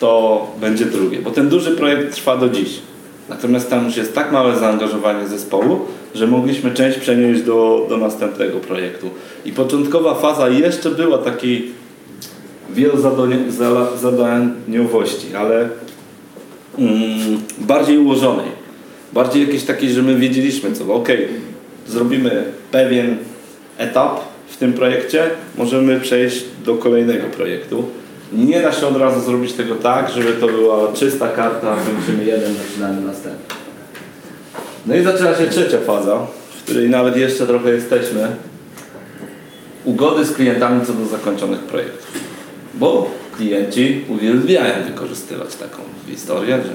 [0.00, 1.18] to będzie drugie.
[1.18, 2.80] Bo ten duży projekt trwa do dziś.
[3.28, 5.80] Natomiast tam już jest tak małe zaangażowanie zespołu,
[6.14, 9.10] że mogliśmy część przenieść do, do następnego projektu.
[9.44, 11.72] I początkowa faza jeszcze była takiej
[12.70, 15.68] wielozadaniowości, ale
[16.78, 18.66] mm, bardziej ułożonej.
[19.12, 21.08] Bardziej jakiejś takiej, że my wiedzieliśmy co, ok,
[21.86, 23.16] zrobimy pewien
[23.78, 27.84] etap w tym projekcie, możemy przejść do kolejnego projektu.
[28.32, 32.54] Nie da się od razu zrobić tego tak, żeby to była czysta karta, kończymy jeden,
[32.54, 33.56] zaczynamy następny.
[34.86, 36.26] No i zaczęła się trzecia faza,
[36.58, 38.28] w której nawet jeszcze trochę jesteśmy.
[39.84, 42.06] Ugody z klientami co do zakończonych projektów.
[42.74, 46.72] Bo klienci uwielbiają wykorzystywać taką historię, że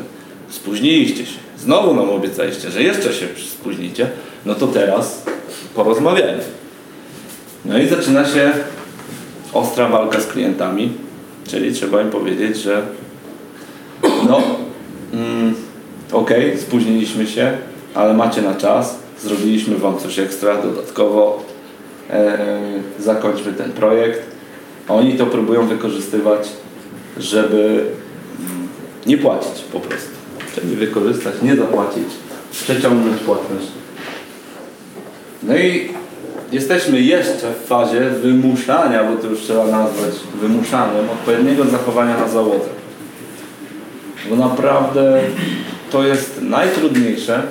[0.50, 1.40] spóźniliście się.
[1.58, 4.10] Znowu nam obiecaliście, że jeszcze się spóźnicie,
[4.46, 5.24] no to teraz
[5.76, 6.44] porozmawiajmy.
[7.66, 8.52] No i zaczyna się
[9.54, 10.94] ostra walka z klientami,
[11.52, 12.82] czyli trzeba im powiedzieć, że
[14.04, 14.42] no,
[15.14, 15.56] mm,
[16.12, 17.58] okej, okay, spóźniliśmy się,
[17.94, 21.44] ale macie na czas, zrobiliśmy Wam coś ekstra dodatkowo,
[22.10, 22.38] e,
[23.00, 24.22] zakończmy ten projekt,
[24.88, 26.50] oni to próbują wykorzystywać,
[27.18, 27.86] żeby
[28.40, 28.68] mm,
[29.06, 30.12] nie płacić po prostu.
[30.56, 32.08] Czyli wykorzystać, nie zapłacić,
[32.52, 33.68] przeciągnąć płatność.
[35.44, 35.90] No i
[36.52, 42.70] jesteśmy jeszcze w fazie wymuszania, bo to już trzeba nazwać wymuszaniem, odpowiedniego zachowania na załodze.
[44.30, 45.22] Bo naprawdę
[45.92, 47.44] to jest najtrudniejsze,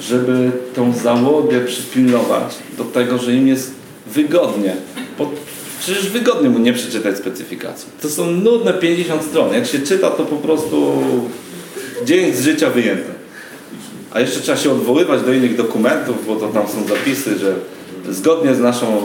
[0.00, 3.74] żeby tą załogę przypilnować do tego, że im jest
[4.06, 4.76] wygodnie.
[5.18, 5.30] Bo
[5.82, 7.88] Przecież wygodnie mu nie przeczytać specyfikacji.
[8.02, 9.52] To są nudne 50 stron.
[9.52, 11.02] Jak się czyta, to po prostu
[12.04, 13.11] dzień z życia wyjęty.
[14.14, 17.54] A jeszcze trzeba się odwoływać do innych dokumentów, bo to tam są zapisy, że
[18.08, 19.04] zgodnie z naszą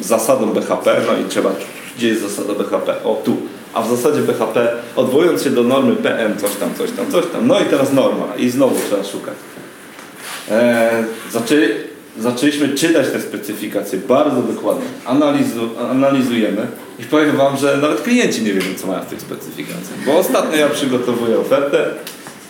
[0.00, 1.50] y, zasadą BHP, no i trzeba,
[1.96, 3.04] gdzie jest zasada BHP?
[3.04, 3.36] O, tu.
[3.74, 7.46] A w zasadzie BHP, odwołując się do normy PM, coś tam, coś tam, coś tam.
[7.46, 8.26] No i teraz norma.
[8.38, 9.34] I znowu trzeba szukać.
[10.50, 11.66] E, zaczęli,
[12.18, 16.66] zaczęliśmy czytać te specyfikacje bardzo dokładnie, Analizu, analizujemy
[16.98, 20.04] i powiem Wam, że nawet klienci nie wiedzą, co mają w tych specyfikacjach.
[20.06, 21.90] Bo ostatnio ja przygotowuję ofertę,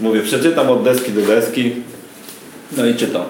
[0.01, 1.73] mówię, przeczytam od deski do deski,
[2.77, 3.23] no i czytam.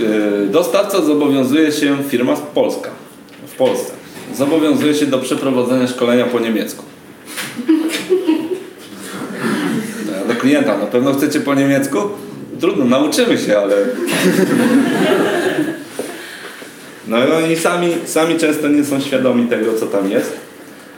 [0.00, 2.90] Yy, dostawca zobowiązuje się, firma polska,
[3.46, 3.92] w Polsce,
[4.34, 6.84] zobowiązuje się do przeprowadzenia szkolenia po niemiecku.
[10.28, 11.98] Do klienta, na pewno chcecie po niemiecku?
[12.60, 13.76] trudno, nauczymy się, ale...
[17.08, 20.36] No i oni sami, sami często nie są świadomi tego, co tam jest,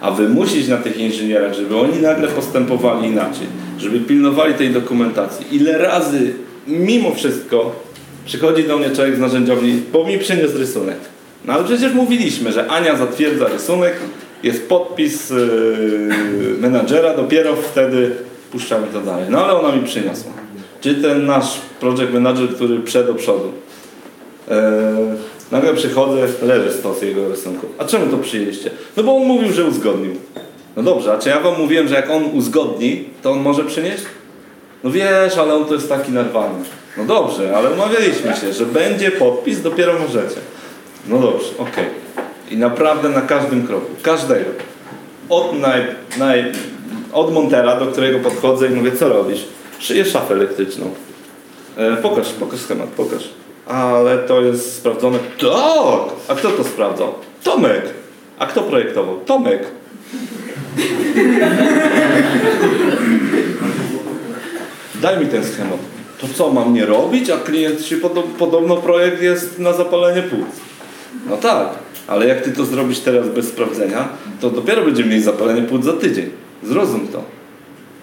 [0.00, 3.46] a wymusić na tych inżynierach, żeby oni nagle postępowali inaczej,
[3.80, 5.46] żeby pilnowali tej dokumentacji.
[5.56, 6.34] Ile razy,
[6.66, 7.72] mimo wszystko,
[8.26, 10.96] przychodzi do mnie człowiek z narzędziowni, bo mi przyniósł rysunek.
[11.44, 13.94] No ale przecież mówiliśmy, że Ania zatwierdza rysunek,
[14.42, 15.38] jest podpis yy,
[16.60, 18.10] menadżera, dopiero wtedy
[18.52, 19.24] puszczamy to dalej.
[19.30, 20.32] No ale ona mi przyniosła.
[20.80, 23.52] Czy ten nasz project manager, który przed do przodu.
[24.48, 24.56] Yy,
[25.52, 27.70] nagle przychodzę, leży stos jego rysunków.
[27.78, 28.70] A czemu to przyjęliście?
[28.96, 30.12] No bo on mówił, że uzgodnił.
[30.76, 34.04] No dobrze, a czy ja wam mówiłem, że jak on uzgodni, to on może przynieść?
[34.84, 36.64] No wiesz, ale on to jest taki narwany.
[36.96, 40.40] No dobrze, ale umawialiśmy się, że będzie podpis, dopiero możecie.
[41.06, 41.84] No dobrze, okej.
[42.50, 44.50] I naprawdę na każdym kroku, każdego.
[45.28, 45.82] Od, naj,
[46.18, 46.52] naj,
[47.12, 49.44] od montera, do którego podchodzę i mówię, co robisz?
[49.78, 50.90] Szyję szafę elektryczną.
[51.76, 53.28] E, pokaż, pokaż schemat, pokaż.
[53.66, 55.18] Ale to jest sprawdzone.
[55.40, 56.14] Tak!
[56.28, 57.14] A kto to sprawdzał?
[57.44, 57.82] Tomek!
[58.38, 59.20] A kto projektował?
[59.26, 59.62] Tomek!
[65.02, 65.78] Daj mi ten schemat.
[66.20, 67.30] To co, mam nie robić?
[67.30, 67.96] A klient się
[68.38, 70.48] podobno, projekt jest na zapalenie płuc.
[71.30, 71.68] No tak,
[72.06, 74.08] ale jak ty to zrobisz teraz bez sprawdzenia,
[74.40, 76.30] to dopiero będziemy mieli zapalenie płuc za tydzień.
[76.62, 77.22] Zrozum to.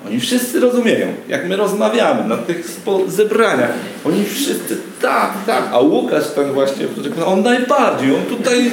[0.07, 2.69] Oni wszyscy rozumieją, jak my rozmawiamy na tych
[3.07, 3.73] zebraniach.
[4.05, 5.63] Oni wszyscy, tak, tak.
[5.71, 6.85] A Łukasz ten właśnie,
[7.25, 8.71] on najbardziej, on tutaj,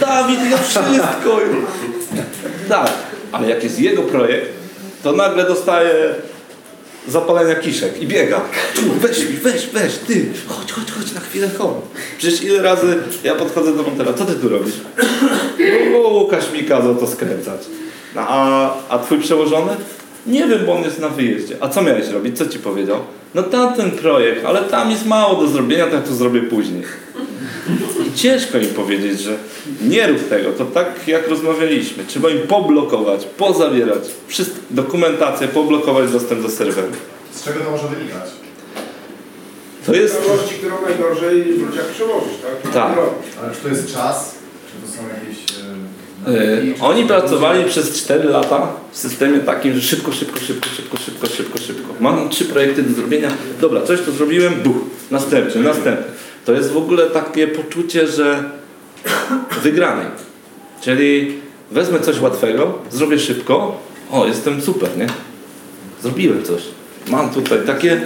[0.00, 1.40] Dawid, ja wszystko.
[2.70, 2.92] Tak,
[3.32, 4.48] ale jak jest jego projekt,
[5.02, 6.14] to nagle dostaje
[7.08, 8.40] zapalenia kiszek i biega.
[8.74, 11.74] Tu, weź mi, weź, weź, ty, chodź, chodź, chodź, na chwilę chodź.
[12.18, 14.74] Przecież ile razy ja podchodzę do montera, co ty tu robisz?
[15.92, 17.60] Bo Łukasz mi kazał to skręcać.
[18.14, 19.72] No, a, a twój przełożony?
[20.26, 21.56] Nie wiem, bo on jest na wyjeździe.
[21.60, 22.38] A co miałeś robić?
[22.38, 22.98] Co ci powiedział?
[23.34, 26.82] No tamten projekt, ale tam jest mało do zrobienia, ja to zrobię później.
[28.06, 29.36] I ciężko im powiedzieć, że
[29.82, 30.52] nie rób tego.
[30.52, 32.04] To tak jak rozmawialiśmy.
[32.04, 36.92] Trzeba im poblokować, pozabierać wszystko, dokumentację, poblokować dostęp do serweru.
[37.32, 38.30] Z czego to może wynikać?
[39.86, 40.22] To jest...
[40.26, 42.32] Całości, którą najgorzej jak przełożyć,
[42.62, 42.72] tak?
[42.72, 42.98] Tak.
[43.42, 44.34] Ale czy to jest czas?
[44.66, 45.50] Czy to są jakieś...
[46.66, 50.96] Yy, oni to- pracowali przez 4 lata w systemie takim, że szybko, szybko, szybko, szybko,
[50.96, 51.94] szybko, szybko, szybko.
[52.00, 53.28] Mam trzy projekty do zrobienia.
[53.60, 54.76] Dobra, coś tu zrobiłem, buch,
[55.10, 56.04] następny, następny.
[56.44, 58.44] To jest w ogóle takie poczucie, że
[59.62, 60.06] wygranej.
[60.80, 61.38] Czyli
[61.70, 65.06] wezmę coś łatwego, zrobię szybko, o, jestem super, nie?
[66.02, 66.62] Zrobiłem coś.
[67.08, 68.00] Mam tutaj takie...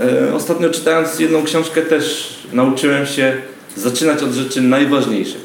[0.00, 3.36] E, ostatnio czytając jedną książkę też nauczyłem się
[3.76, 5.44] zaczynać od rzeczy najważniejszych.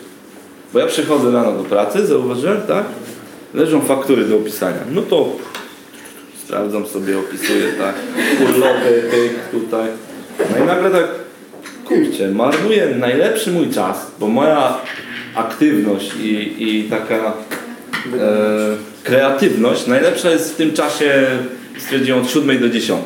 [0.73, 2.86] Bo ja przychodzę rano do pracy, zauważyłem, tak?
[3.53, 4.79] Leżą faktury do opisania.
[4.91, 5.36] No to
[6.45, 7.95] sprawdzam sobie, opisuję, tak?
[8.49, 9.10] Urlopy,
[9.51, 9.88] tutaj.
[10.51, 11.08] No i nagle tak,
[11.89, 14.78] kurczę, marnuję najlepszy mój czas, bo moja
[15.36, 17.34] aktywność i, i taka e,
[19.04, 21.25] kreatywność najlepsza jest w tym czasie,
[21.78, 22.99] stwierdziłem, od 7 do 10.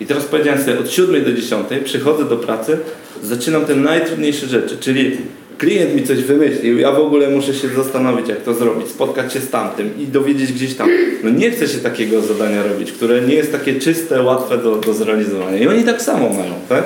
[0.00, 2.78] I teraz powiedziałem sobie, od 7 do 10 przychodzę do pracy,
[3.22, 5.16] zaczynam te najtrudniejsze rzeczy, czyli
[5.58, 9.40] klient mi coś wymyślił, ja w ogóle muszę się zastanowić, jak to zrobić, spotkać się
[9.40, 10.88] z tamtym i dowiedzieć gdzieś tam.
[11.24, 14.94] No nie chcę się takiego zadania robić, które nie jest takie czyste, łatwe do, do
[14.94, 15.58] zrealizowania.
[15.58, 16.84] I oni tak samo mają, tak?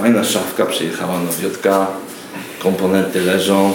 [0.00, 1.86] Fajna szafka przyjechała nowiutka,
[2.58, 3.72] komponenty leżą,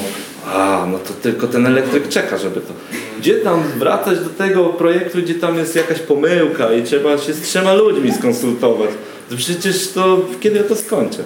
[0.53, 2.73] a, no to tylko ten elektryk czeka, żeby to.
[3.19, 7.41] Gdzie tam wracać do tego projektu, gdzie tam jest jakaś pomyłka i trzeba się z
[7.41, 8.89] trzema ludźmi skonsultować.
[9.29, 11.23] To przecież to kiedy ja to skończę?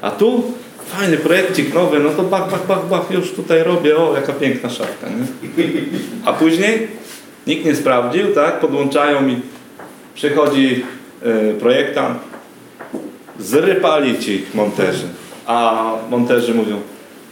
[0.00, 0.52] A tu
[0.86, 4.70] fajny projekcik nowy, no to bach, bach, bach, bach, już tutaj robię, o jaka piękna
[4.70, 5.52] szafka, nie?
[6.24, 6.88] A później
[7.46, 8.60] nikt nie sprawdził, tak?
[8.60, 9.40] Podłączają mi,
[10.14, 10.84] przychodzi
[11.26, 12.31] y, projektant,
[13.42, 15.06] zrypali ci monterzy,
[15.46, 16.80] a monterzy mówią,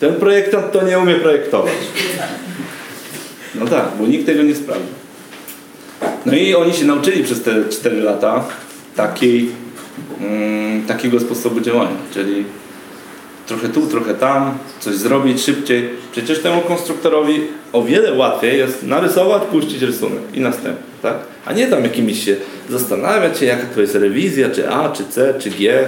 [0.01, 1.73] ten projektant to nie umie projektować.
[3.55, 5.01] No tak, bo nikt tego nie sprawdził.
[6.27, 8.45] No i oni się nauczyli przez te 4 lata
[8.97, 9.51] takiej,
[10.21, 12.45] mm, takiego sposobu działania, czyli
[13.47, 15.89] trochę tu, trochę tam, coś zrobić szybciej.
[16.13, 17.41] Przecież temu konstruktorowi
[17.73, 21.17] o wiele łatwiej jest narysować, puścić rysunek i następny, tak?
[21.47, 22.37] A nie tam jakimiś się
[22.71, 25.87] zastanawiać się, jaka to jest rewizja, czy A, czy C, czy G.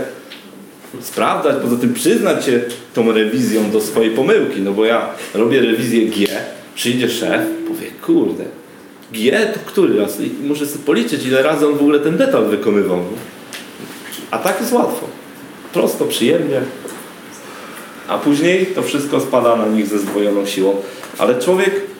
[1.00, 2.60] Sprawdzać, poza tym przyznać się
[2.94, 6.28] tą rewizją do swojej pomyłki, no bo ja robię rewizję G,
[6.74, 8.44] przyjdzie szef, powie, kurde,
[9.12, 10.20] G to który raz?
[10.20, 12.98] I muszę sobie policzyć, ile razy on w ogóle ten detal wykonywał.
[14.30, 15.06] A tak jest łatwo.
[15.72, 16.60] Prosto, przyjemnie.
[18.08, 20.76] A później to wszystko spada na nich ze zdwojoną siłą.
[21.18, 21.91] Ale człowiek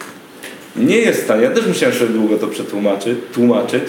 [0.77, 3.83] nie jest stanie, ja też musiałem sobie długo to przetłumaczyć, tłumaczyć,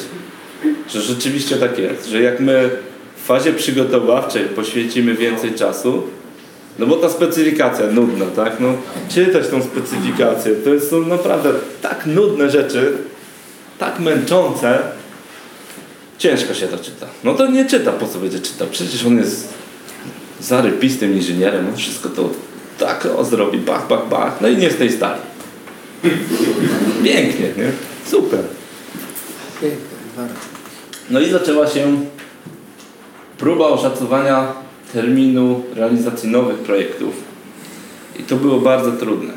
[0.90, 2.70] że rzeczywiście tak jest, że jak my
[3.18, 6.04] w fazie przygotowawczej poświęcimy więcej czasu,
[6.80, 8.60] no bo ta specyfikacja nudna, tak?
[8.60, 8.74] No,
[9.10, 11.50] czytać tą specyfikację, to są naprawdę
[11.82, 12.94] tak nudne rzeczy,
[13.80, 14.80] tak męczące,
[16.18, 17.08] ciężko się to czyta.
[17.24, 18.68] No to nie czyta, po co będzie czytał?
[18.72, 19.54] Przecież on jest
[20.42, 22.30] zarypistym inżynierem, on wszystko to
[22.80, 25.22] tak o, zrobi, bach, bach, bach, no i nie z tej stali.
[27.04, 27.72] Pięknie, nie?
[28.06, 28.40] Super.
[31.10, 32.06] No i zaczęła się
[33.38, 34.54] próba oszacowania
[34.94, 37.14] terminu realizacji nowych projektów.
[38.20, 39.34] I to było bardzo trudne,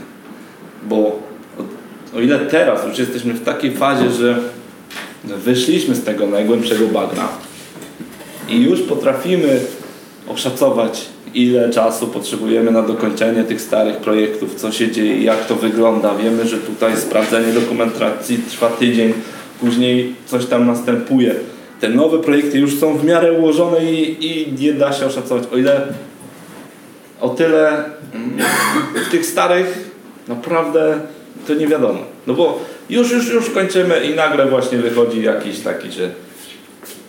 [0.82, 4.38] bo o, o ile teraz już jesteśmy w takiej fazie, że
[5.24, 7.28] wyszliśmy z tego najgłębszego bagna
[8.48, 9.60] i już potrafimy
[10.28, 16.14] oszacować, ile czasu potrzebujemy na dokończenie tych starych projektów, co się dzieje, jak to wygląda.
[16.14, 19.12] Wiemy, że tutaj sprawdzenie dokumentacji trwa tydzień,
[19.60, 21.34] później coś tam następuje.
[21.80, 25.44] Te nowe projekty już są w miarę ułożone i, i nie da się oszacować.
[25.52, 25.86] O ile
[27.20, 27.68] o tyle
[28.14, 28.38] mm,
[29.06, 29.90] w tych starych
[30.28, 30.98] naprawdę
[31.46, 31.98] to nie wiadomo.
[32.26, 36.10] No bo już, już, już kończymy i nagle właśnie wychodzi jakiś taki, że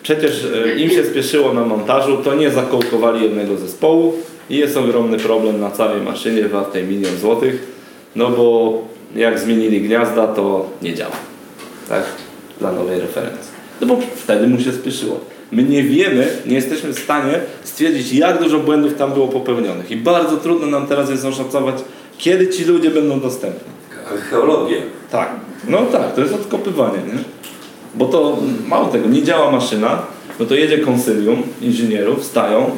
[0.04, 4.14] przecież e, im się spieszyło na montażu, to nie zakołkowali jednego zespołu
[4.50, 7.68] i jest ogromny problem na całej maszynie wartej milion złotych,
[8.16, 8.78] no bo
[9.16, 11.16] jak zmienili gniazda, to nie działa.
[11.90, 12.04] Tak?
[12.60, 13.52] Dla nowej referencji.
[13.82, 15.20] No bo wtedy mu się spieszyło.
[15.52, 19.92] My nie wiemy, nie jesteśmy w stanie stwierdzić, jak dużo błędów tam było popełnionych.
[19.92, 21.76] I bardzo trudno nam teraz jest oszacować,
[22.18, 23.72] kiedy ci ludzie będą dostępni.
[24.12, 24.78] Archeologia.
[25.12, 25.30] Tak,
[25.68, 27.24] no tak, to jest odkopywanie, nie?
[27.98, 30.02] Bo to mało tego, nie działa maszyna,
[30.40, 32.72] no to jedzie konsylium inżynierów, stają.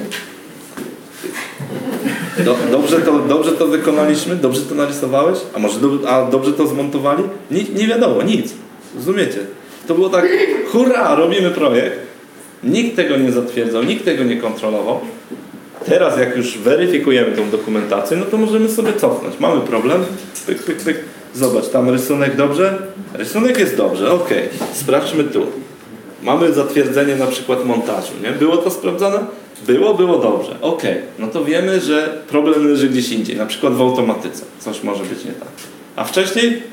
[2.45, 4.36] Do, dobrze, to, dobrze to wykonaliśmy?
[4.36, 5.39] Dobrze to narysowałeś?
[5.55, 7.23] A może do, a dobrze to zmontowali?
[7.51, 8.53] Nie, nie wiadomo, nic.
[8.95, 9.39] Rozumiecie?
[9.88, 10.27] To było tak,
[10.71, 11.99] hurra, robimy projekt.
[12.63, 14.99] Nikt tego nie zatwierdzał, nikt tego nie kontrolował.
[15.86, 19.39] Teraz jak już weryfikujemy tą dokumentację, no to możemy sobie cofnąć.
[19.39, 20.05] Mamy problem,
[20.47, 20.97] pyk, pyk, pyk.
[21.35, 22.77] Zobacz, tam rysunek dobrze?
[23.13, 24.29] Rysunek jest dobrze, ok.
[24.73, 25.45] Sprawdźmy tu.
[26.23, 28.31] Mamy zatwierdzenie na przykład montażu, nie?
[28.31, 29.19] Było to sprawdzone?
[29.67, 30.81] Było, było dobrze, ok.
[31.19, 34.43] No to wiemy, że problem leży gdzieś indziej, na przykład w automatyce.
[34.59, 35.49] Coś może być nie tak.
[35.95, 36.63] A wcześniej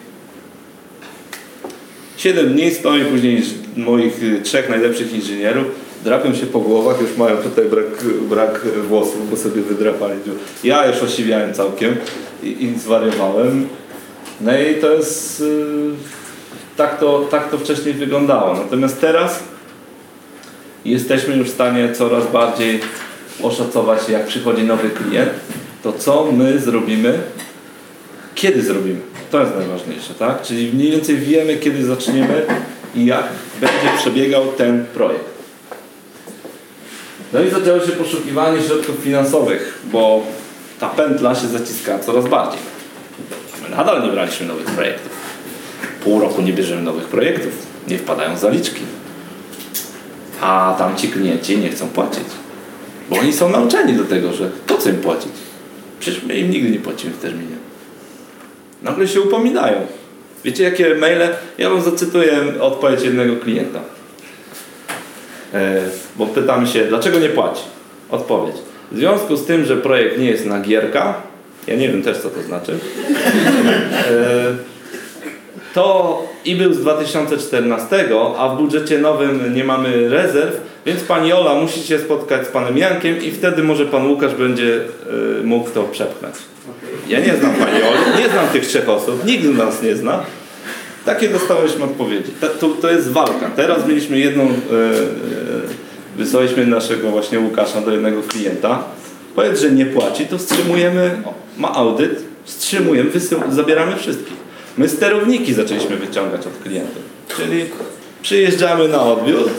[2.17, 3.43] 7 dni stoi później
[3.77, 5.65] moich y, trzech najlepszych inżynierów,
[6.05, 10.21] drapią się po głowach, już mają tutaj brak, brak włosów, bo sobie wydrapali.
[10.65, 11.97] Ja już osiwiałem całkiem
[12.43, 13.69] i, i zwariowałem.
[14.41, 15.41] No i to jest...
[15.41, 15.95] Yy,
[16.77, 18.55] tak, to, tak to wcześniej wyglądało.
[18.55, 19.43] Natomiast teraz
[20.85, 22.81] jesteśmy już w stanie coraz bardziej
[23.43, 25.31] oszacować, jak przychodzi nowy klient,
[25.83, 27.19] to co my zrobimy,
[28.35, 29.01] kiedy zrobimy.
[29.31, 30.43] To jest najważniejsze, tak?
[30.43, 32.47] Czyli mniej więcej wiemy, kiedy zaczniemy
[32.95, 33.25] i jak
[33.61, 35.37] będzie przebiegał ten projekt.
[37.33, 40.23] No i zaczęło się poszukiwanie środków finansowych, bo
[40.81, 42.76] ta pętla się zaciska coraz bardziej.
[43.77, 45.13] Nadal nie braliśmy nowych projektów.
[46.05, 47.53] Pół roku nie bierzemy nowych projektów.
[47.89, 48.81] Nie wpadają zaliczki.
[50.41, 52.25] A tamci klienci nie chcą płacić.
[53.11, 55.33] Bo oni są nauczeni do tego, że po co im płacić?
[56.01, 57.57] Przecież my im nigdy nie płacimy w terminie.
[58.83, 59.77] Nagle się upominają.
[60.45, 61.29] Wiecie jakie maile?
[61.59, 63.81] Ja wam zacytuję odpowiedź jednego klienta.
[65.55, 65.81] E,
[66.17, 67.63] bo pytamy się, dlaczego nie płaci?
[68.11, 68.57] Odpowiedź.
[68.93, 71.23] W związku z tym, że projekt nie jest na gierka,
[71.67, 72.73] ja nie wiem też co to znaczy,
[74.11, 74.77] e,
[75.75, 81.55] to i był z 2014, a w budżecie nowym nie mamy rezerw, więc pani Ola
[81.55, 84.81] musi się spotkać z panem Jankiem i wtedy może pan Łukasz będzie
[85.41, 86.35] e, mógł to przepchnąć.
[87.09, 90.25] Ja nie znam pani Oli, nie znam tych trzech osób, nikt nas nie zna.
[91.05, 92.33] Takie dostałyśmy odpowiedzi.
[92.61, 93.51] To, to jest walka.
[93.57, 94.49] Teraz mieliśmy jedną, e,
[96.17, 98.85] wysłaliśmy naszego właśnie Łukasza do jednego klienta.
[99.37, 101.23] Powiedz, że nie płaci, to wstrzymujemy,
[101.59, 104.37] ma audyt, wstrzymujemy, wysył, zabieramy wszystkich.
[104.79, 107.03] My sterowniki zaczęliśmy wyciągać od klientów.
[107.37, 107.65] Czyli
[108.23, 109.51] przyjeżdżamy na odbiór,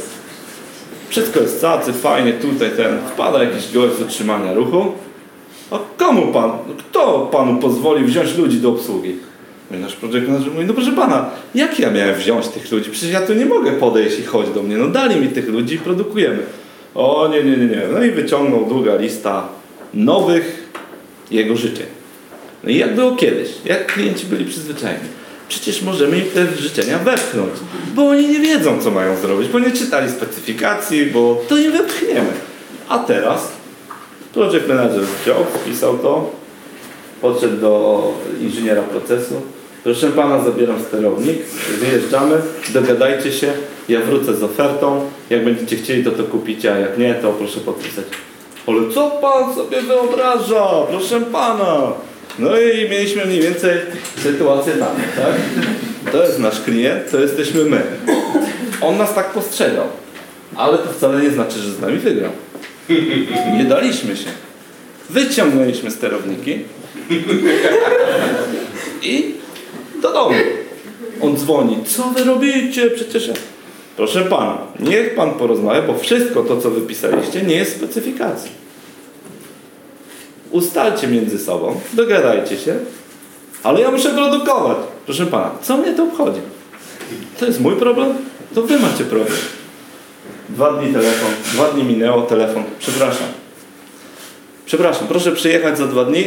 [1.09, 4.91] wszystko jest cacy, fajnie, tutaj ten, wpada jakiś gość z utrzymania ruchu.
[5.71, 9.15] A komu pan, kto panu pozwoli wziąć ludzi do obsługi?
[9.71, 12.91] I nasz projekt manager mówi, no proszę pana, jak ja miałem wziąć tych ludzi?
[12.91, 14.77] Przecież ja tu nie mogę podejść i chodź do mnie.
[14.77, 16.39] No dali mi tych ludzi i produkujemy.
[16.95, 17.81] O nie, nie, nie, nie.
[17.93, 19.57] No i wyciągnął długa lista
[19.98, 20.70] nowych
[21.32, 21.86] jego życzeń.
[22.64, 25.10] No i jak było kiedyś, jak klienci byli przyzwyczajeni.
[25.50, 27.54] Przecież możemy im te życzenia wepchnąć,
[27.95, 32.30] bo oni nie wiedzą, co mają zrobić, bo nie czytali specyfikacji, bo to nie wepchniemy.
[32.89, 33.52] A teraz
[34.34, 36.32] project manager wziął, wpisał to,
[37.22, 39.41] podszedł do inżyniera procesu.
[39.84, 41.38] Proszę pana, zabieram sterownik,
[41.80, 42.41] wyjeżdżamy,
[42.74, 43.54] dogadajcie się,
[43.89, 47.60] ja wrócę z ofertą, jak będziecie chcieli, to to kupicie, a jak nie, to proszę
[47.60, 48.06] podpisać.
[48.68, 51.93] Ale co pan sobie wyobraża, proszę pana?
[52.39, 53.72] No i mieliśmy mniej więcej
[54.24, 55.36] sytuację taką, tak?
[56.11, 57.82] To jest nasz klient, to jesteśmy my.
[58.82, 59.86] On nas tak postrzegał,
[60.55, 62.32] ale to wcale nie znaczy, że z nami wygrał.
[63.57, 64.30] Nie daliśmy się.
[65.09, 66.59] Wyciągnęliśmy sterowniki
[69.01, 69.36] i
[70.01, 70.36] do domu.
[71.22, 71.78] On dzwoni.
[71.86, 72.89] Co wy robicie?
[72.89, 73.34] Przecież ja...
[73.97, 78.51] Proszę pana, niech pan porozmawia, bo wszystko to, co wypisaliście, nie jest specyfikacji.
[80.52, 82.76] Ustalcie między sobą, dogadajcie się,
[83.64, 84.78] ale ja muszę produkować.
[85.06, 86.41] Proszę pana, co mnie to obchodzi?
[87.39, 88.14] To jest mój problem?
[88.56, 89.38] To wy macie problem.
[90.50, 92.64] Dwa dni telefon, dwa dni minęło, telefon.
[92.80, 93.28] Przepraszam.
[94.66, 96.24] Przepraszam, proszę przyjechać za dwa dni,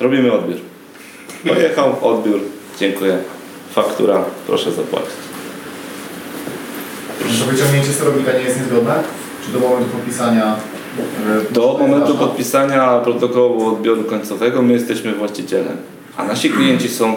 [0.00, 0.56] robimy odbiór.
[1.48, 2.40] Pojechał, odbiór,
[2.80, 3.18] dziękuję.
[3.72, 5.10] Faktura, proszę zapłacić.
[7.30, 9.02] Że wyciągnięcie sterownika nie jest niezgodne?
[9.46, 10.56] Czy do momentu podpisania?
[11.50, 15.76] Do momentu podpisania protokołu odbioru końcowego my jesteśmy właścicielem.
[16.16, 17.16] A nasi klienci są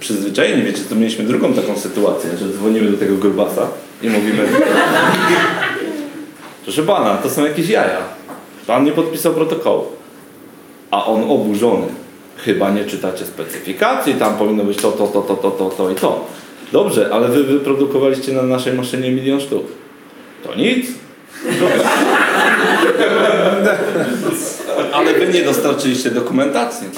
[0.00, 0.62] przyzwyczajeni.
[0.62, 3.68] Wiecie, to mieliśmy drugą taką sytuację, że dzwonimy do tego grubasa
[4.02, 4.48] i mówimy
[6.64, 7.98] Proszę pana, to są jakieś jaja.
[8.66, 9.84] Pan nie podpisał protokołu.
[10.90, 11.86] A on oburzony.
[12.36, 15.94] Chyba nie czytacie specyfikacji, tam powinno być to, to, to, to, to, to, to i
[15.94, 16.26] to.
[16.72, 19.66] Dobrze, ale wy wyprodukowaliście na naszej maszynie milion sztuk.
[20.44, 20.86] To nic.
[24.92, 26.88] Ale wy nie dostarczyliście dokumentacji.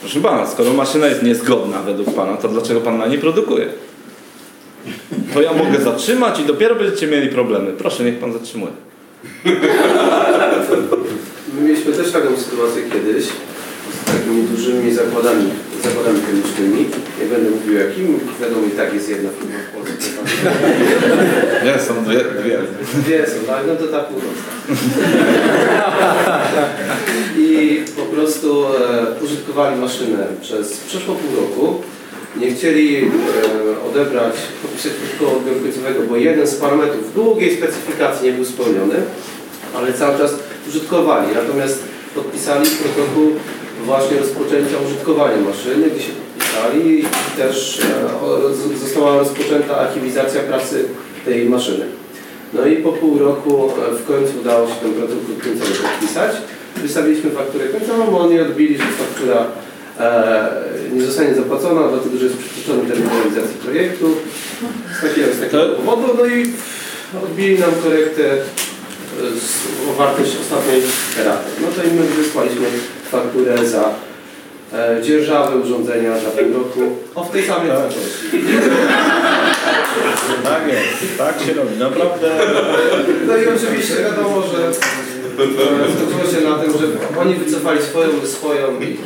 [0.00, 3.66] Proszę pana, skoro maszyna jest niezgodna według pana, to dlaczego pan na niej produkuje?
[5.34, 7.72] To ja mogę zatrzymać i dopiero będziecie mieli problemy.
[7.72, 8.72] Proszę, niech pan zatrzymuje.
[11.54, 15.50] My mieliśmy też taką sytuację kiedyś z takimi dużymi zakładami,
[15.88, 16.90] zakładami chemicznymi.
[17.20, 20.08] Nie będę mówił jakim, wiadomo i tak jest jedna firma w Polsce.
[21.64, 22.18] Nie, są dwie.
[22.42, 22.58] dwie.
[22.94, 23.62] Dwie są, tak?
[23.66, 24.52] No to ta północna.
[27.38, 31.82] I po prostu e, użytkowali maszynę przez przeszło pół roku.
[32.40, 33.08] Nie chcieli e,
[33.90, 34.34] odebrać,
[35.08, 38.94] protokołu odbioru końcowego, bo jeden z parametrów długiej specyfikacji nie był spełniony,
[39.76, 40.34] ale cały czas
[40.68, 41.26] użytkowali.
[41.34, 41.82] Natomiast
[42.14, 43.32] podpisali protokół
[43.86, 47.04] właśnie rozpoczęcia użytkowania maszyny, gdzie się podpisali i
[47.36, 47.80] też
[48.74, 50.84] e, została rozpoczęta archiwizacja pracy
[51.24, 51.86] tej maszyny.
[52.54, 56.30] No i po pół roku e, w końcu udało się ten protokół końcowy podpisać.
[56.76, 59.46] Wystawiliśmy fakturę końcową, bo oni odbili, że faktura
[60.00, 60.48] e,
[60.92, 64.06] nie zostanie zapłacona, dlatego że jest przyspieszony termin realizacji projektu.
[64.98, 66.52] Z takiego, z takiego powodu, no i
[67.24, 68.22] odbili nam korektę
[69.90, 70.82] o wartość ostatniej
[71.24, 71.50] raty.
[71.60, 72.66] No to i my wysłaliśmy
[73.10, 73.90] fakturę za
[74.72, 78.26] e, dzierżawę urządzenia za pół roku o w tej samej wartości.
[80.44, 81.76] Tak jest, tak się robi.
[81.78, 82.30] Naprawdę.
[83.26, 84.72] No i oczywiście wiadomo, że
[85.36, 86.86] skończyło się na tym, że
[87.20, 88.96] oni wycofali swoją, swoją i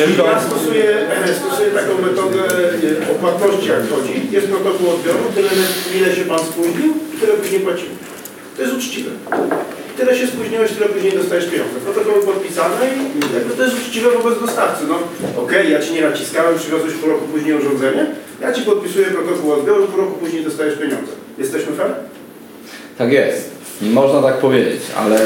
[0.00, 1.06] Ja stosuję,
[1.40, 2.40] stosuję taką metodę
[3.08, 4.14] e, o płatności jak chodzi.
[4.30, 5.48] Jest protokół odbioru, tyle
[5.96, 7.94] ile się Pan spóźnił, tyle później płacimy.
[8.56, 9.10] To jest uczciwe.
[9.96, 11.80] Tyle się spóźniłeś, tyle później dostajesz pieniądze.
[11.84, 14.84] Protokoły podpisane i jakby to jest uczciwe wobec dostawcy.
[14.88, 14.98] No
[15.42, 18.06] okej, ja Ci nie naciskałem, przywiozłeś pół roku później urządzenie,
[18.40, 21.12] ja Ci podpisuję protokół odbioru, pół roku później dostajesz pieniądze.
[21.38, 21.90] Jesteśmy fair?
[23.00, 23.59] tak jest.
[23.82, 25.16] Można tak powiedzieć, ale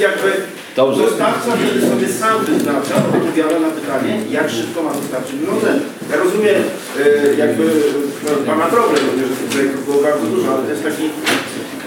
[0.00, 0.30] Jakby
[0.76, 1.02] Dobrze.
[1.02, 5.80] dostawca wtedy sobie sam wyznacza, odpowiada na pytanie, jak szybko ma dostarczyć urządzenie.
[6.10, 6.56] Ja rozumiem
[7.00, 7.64] e, jakby
[8.24, 11.04] no, Pana problem, również, że tych projektów było bardzo dużo, ale to jest taki,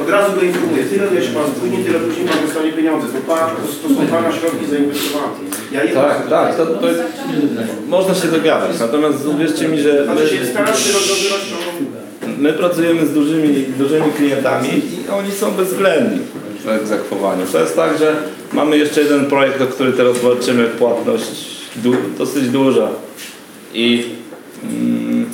[0.01, 3.07] od razu go informuję, tyle ile się Pan spóźni, tyle później Pan dostanie pieniądze.
[3.15, 5.33] To, pan, to, to są Pana środki zainwestowane.
[5.75, 6.88] Ja tak, tak, to, to
[7.88, 8.79] można się dogadać.
[8.79, 11.95] Natomiast uwierzcie mi, że Znaczy się my, staram się rozwiązywać to.
[12.38, 16.19] My pracujemy z dużymi, dużymi klientami i oni są bezwzględni
[16.65, 17.45] w egzekwowaniu.
[17.51, 18.15] To jest tak, że
[18.53, 22.89] mamy jeszcze jeden projekt, do który teraz walczymy, płatność du, dosyć duża.
[23.73, 24.05] I
[24.63, 25.30] mm,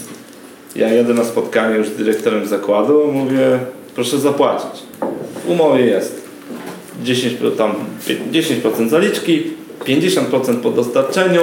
[0.76, 3.60] ja jadę na spotkanie już z dyrektorem zakładu, mówię,
[3.96, 4.84] proszę zapłacić.
[5.46, 6.22] W umowie jest
[7.06, 7.74] 10%, tam
[8.32, 9.44] 10% zaliczki,
[9.86, 11.42] 50% po dostarczeniu,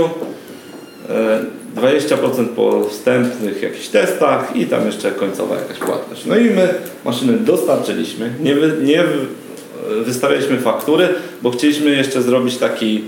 [1.76, 6.26] 20% po wstępnych jakichś testach i tam jeszcze końcowa jakaś płatność.
[6.26, 6.68] No i my
[7.04, 11.08] maszynę dostarczyliśmy, nie, wy, nie wy- wystawialiśmy faktury,
[11.42, 13.04] bo chcieliśmy jeszcze zrobić taki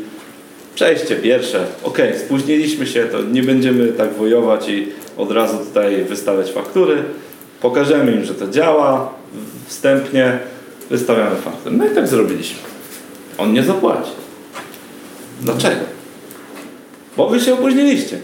[0.75, 1.65] przejście pierwsze.
[1.83, 6.97] Ok, spóźniliśmy się, to nie będziemy tak wojować i od razu tutaj wystawiać faktury.
[7.61, 9.13] Pokażemy im, że to działa
[9.67, 10.39] wstępnie,
[10.91, 11.77] wystawiamy faktury.
[11.77, 12.59] No i tak zrobiliśmy.
[13.39, 14.11] On nie zapłaci.
[15.41, 16.00] Dlaczego?
[17.17, 18.19] Bo wy się opóźniliście.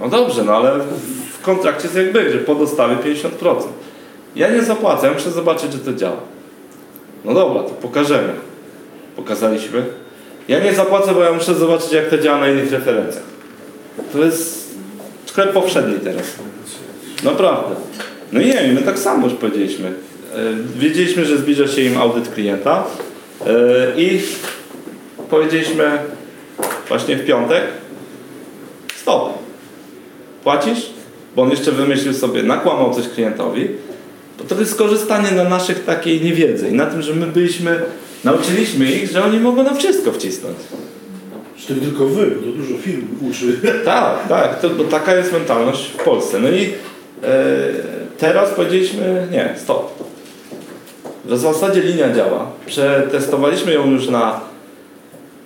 [0.00, 0.78] No dobrze, no ale
[1.38, 3.54] w kontrakcie jest jakby, że po dostawie 50%.
[4.36, 6.20] Ja nie zapłacę, ja muszę zobaczyć, że to działa.
[7.24, 8.32] No dobra, to pokażemy.
[9.16, 9.84] Pokazaliśmy.
[10.48, 13.24] Ja nie zapłacę, bo ja muszę zobaczyć, jak to działa na innych referencjach.
[14.12, 14.74] To jest
[15.26, 16.24] sklep powszedni teraz.
[17.24, 17.76] Naprawdę.
[18.32, 19.92] No i nie, my tak samo już powiedzieliśmy.
[20.78, 22.84] wiedzieliśmy, że zbliża się im audyt klienta
[23.46, 24.20] e, i
[25.30, 25.98] powiedzieliśmy
[26.88, 27.62] właśnie w piątek
[28.96, 29.38] stop.
[30.44, 30.90] Płacisz?
[31.36, 33.68] Bo on jeszcze wymyślił sobie, nakłamał coś klientowi,
[34.38, 37.80] bo to jest skorzystanie na naszych takiej niewiedzy i na tym, że my byliśmy,
[38.24, 40.56] nauczyliśmy ich, że oni mogą nam wszystko wcisnąć.
[41.56, 43.60] Czy to tylko wy, to dużo firm uczy.
[43.84, 46.40] Tak, tak, to, bo taka jest mentalność w Polsce.
[46.40, 46.68] No i e,
[48.18, 50.08] teraz powiedzieliśmy nie, stop.
[51.24, 52.50] W zasadzie linia działa.
[52.66, 54.40] Przetestowaliśmy ją już na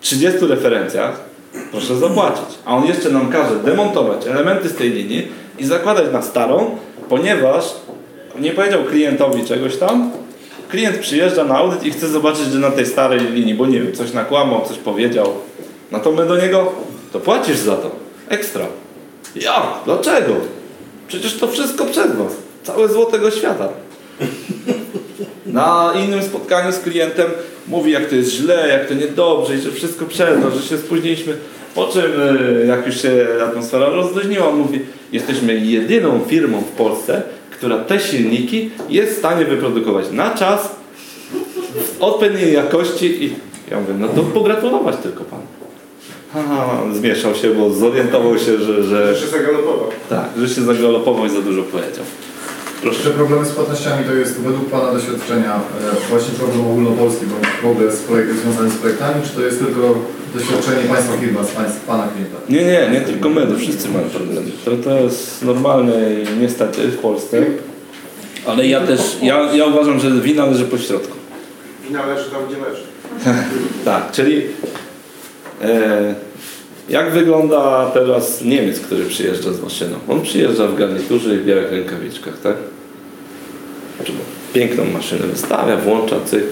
[0.01, 1.32] 30 referencjach.
[1.71, 2.59] Proszę zapłacić.
[2.65, 5.29] A on jeszcze nam każe demontować elementy z tej linii
[5.59, 6.77] i zakładać na starą,
[7.09, 7.65] ponieważ
[8.39, 10.11] nie powiedział klientowi czegoś tam.
[10.69, 13.93] Klient przyjeżdża na audyt i chce zobaczyć, że na tej starej linii, bo nie wiem,
[13.93, 15.33] coś nakłamał, coś powiedział.
[15.91, 16.73] No to my do niego,
[17.13, 17.91] to płacisz za to.
[18.29, 18.67] Ekstra.
[19.37, 19.63] Jak?
[19.85, 20.35] Dlaczego?
[21.09, 22.33] Przecież to wszystko przed was.
[22.63, 23.69] Całe złotego świata.
[25.47, 27.27] Na innym spotkaniu z klientem
[27.69, 30.79] mówi, jak to jest źle, jak to niedobrze i że wszystko przed nas, że się
[30.79, 31.37] spóźniliśmy.
[31.75, 32.03] Po czym,
[32.63, 34.81] e, jak już się atmosfera rozluźniła, mówi,
[35.13, 40.75] jesteśmy jedyną firmą w Polsce, która te silniki jest w stanie wyprodukować na czas,
[41.75, 43.33] w odpowiedniej jakości i
[43.71, 45.43] ja mówię, no to pogratulować tylko panu.
[46.37, 49.89] Aha, zmieszał się, bo zorientował się, że, że Jeszcze zagalopował.
[50.09, 52.05] tak, że się zagalopował i za dużo powiedział.
[52.91, 57.67] Czy problemy z płatnościami to jest według Pana doświadczenia e, właśnie problem ogólnopolski, bądź w
[57.67, 59.95] ogóle z projekt, związany z projektami, czy to jest tylko
[60.35, 62.37] doświadczenie Państwa firma, z państw, Pana klienta?
[62.49, 64.51] Nie, nie, nie tylko my, to wszyscy mają problemy.
[64.65, 67.47] To, to jest normalne i niestety w Polsce.
[68.47, 71.17] Ale ja też, ja, ja uważam, że wina leży po środku.
[71.89, 72.83] Wina leży tam, gdzie leży.
[73.85, 74.43] Tak, czyli
[75.63, 76.15] e,
[76.89, 79.97] jak wygląda teraz Niemiec, który przyjeżdża z maszyną?
[80.09, 82.57] On przyjeżdża w garniturze i w białych rękawiczkach, tak?
[84.53, 86.45] Piękną maszynę wystawia, włącza, cyk.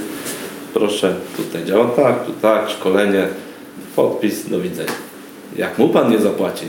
[0.74, 3.28] Proszę, tutaj działa tak, tu tak, szkolenie,
[3.96, 4.92] podpis, do widzenia.
[5.56, 6.66] Jak mu pan nie zapłaci,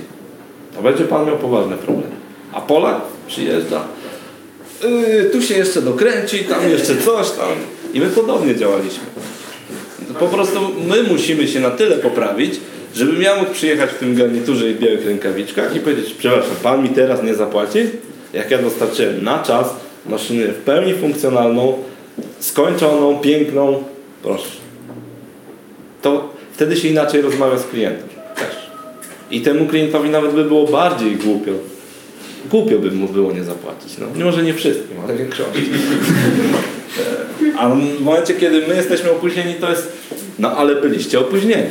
[0.76, 2.16] to będzie pan miał poważne problemy.
[2.54, 3.84] A Polak przyjeżdża,
[4.84, 7.50] yy, tu się jeszcze dokręci, tam jeszcze coś tam.
[7.94, 9.04] I my podobnie działaliśmy.
[10.20, 12.60] Po prostu my musimy się na tyle poprawić,
[12.96, 16.90] żebym ja mógł przyjechać w tym garniturze i białych rękawiczkach i powiedzieć, przepraszam, pan mi
[16.90, 17.80] teraz nie zapłaci?
[18.34, 19.76] Jak ja dostarczyłem na czas
[20.06, 21.74] maszynę w pełni funkcjonalną,
[22.40, 23.84] skończoną, piękną,
[24.24, 24.52] proszę.
[26.02, 28.70] To wtedy się inaczej rozmawia z klientem też.
[29.32, 31.52] I temu klientowi nawet by było bardziej głupio.
[32.52, 33.98] Głupio by mu było nie zapłacić.
[33.98, 35.70] No, może nie wszystkim, ale większości.
[37.58, 39.92] A w momencie, kiedy my jesteśmy opóźnieni, to jest
[40.40, 41.64] no ale byliście opóźnieni.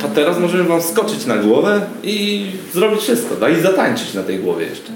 [0.00, 3.36] To teraz możemy wam skoczyć na głowę i zrobić wszystko.
[3.36, 3.48] Da?
[3.48, 4.92] I zatańczyć na tej głowie jeszcze.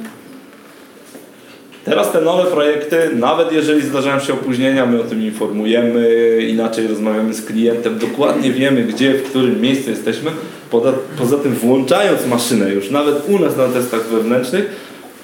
[1.88, 7.34] Teraz te nowe projekty, nawet jeżeli zdarzają się opóźnienia, my o tym informujemy, inaczej rozmawiamy
[7.34, 10.30] z klientem, dokładnie wiemy, gdzie, w którym miejscu jesteśmy.
[10.70, 14.70] Poza, poza tym włączając maszynę już, nawet u nas na testach wewnętrznych,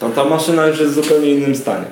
[0.00, 1.86] to ta maszyna już jest w zupełnie innym stanie.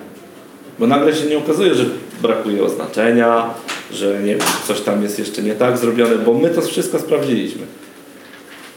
[0.78, 1.84] Bo nagle się nie okazuje, że
[2.22, 3.50] brakuje oznaczenia,
[3.92, 7.62] że nie coś tam jest jeszcze nie tak zrobione, bo my to wszystko sprawdziliśmy.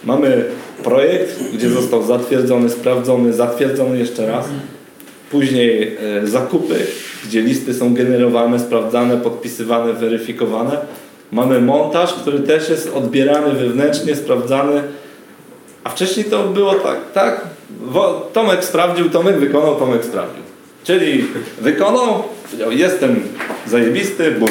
[0.04, 0.46] Mamy
[0.84, 4.46] projekt, gdzie został zatwierdzony, sprawdzony, zatwierdzony jeszcze raz.
[5.32, 6.76] Później e, zakupy,
[7.26, 10.78] gdzie listy są generowane, sprawdzane, podpisywane, weryfikowane.
[11.32, 14.84] Mamy montaż, który też jest odbierany wewnętrznie, sprawdzany.
[15.84, 17.42] A wcześniej to było tak, tak?
[18.34, 20.44] Tomek sprawdził, Tomek wykonał, Tomek sprawdził.
[20.84, 21.26] Czyli
[21.62, 23.22] wykonał, powiedział, jestem
[23.68, 24.46] zajebisty, bo...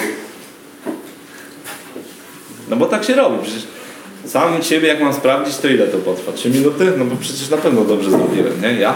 [2.71, 3.63] No bo tak się robi, przecież
[4.25, 6.33] sam siebie jak mam sprawdzić, to ile to potrwa?
[6.33, 6.93] 3 minuty?
[6.99, 8.73] No bo przecież na pewno dobrze zrobiłem, nie?
[8.73, 8.95] Ja?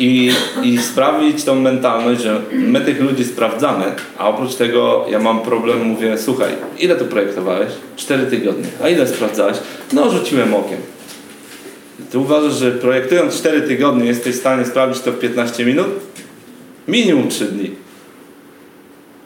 [0.00, 0.32] I,
[0.62, 3.84] I sprawić tą mentalność, że my tych ludzi sprawdzamy,
[4.18, 6.48] a oprócz tego ja mam problem, mówię, słuchaj,
[6.78, 7.72] ile to projektowałeś?
[7.96, 8.68] 4 tygodnie.
[8.82, 9.56] A ile sprawdzałeś?
[9.92, 10.78] No rzuciłem okiem.
[12.10, 15.88] Ty uważasz, że projektując 4 tygodnie jesteś w stanie sprawdzić to w 15 minut?
[16.88, 17.70] Minimum 3 dni.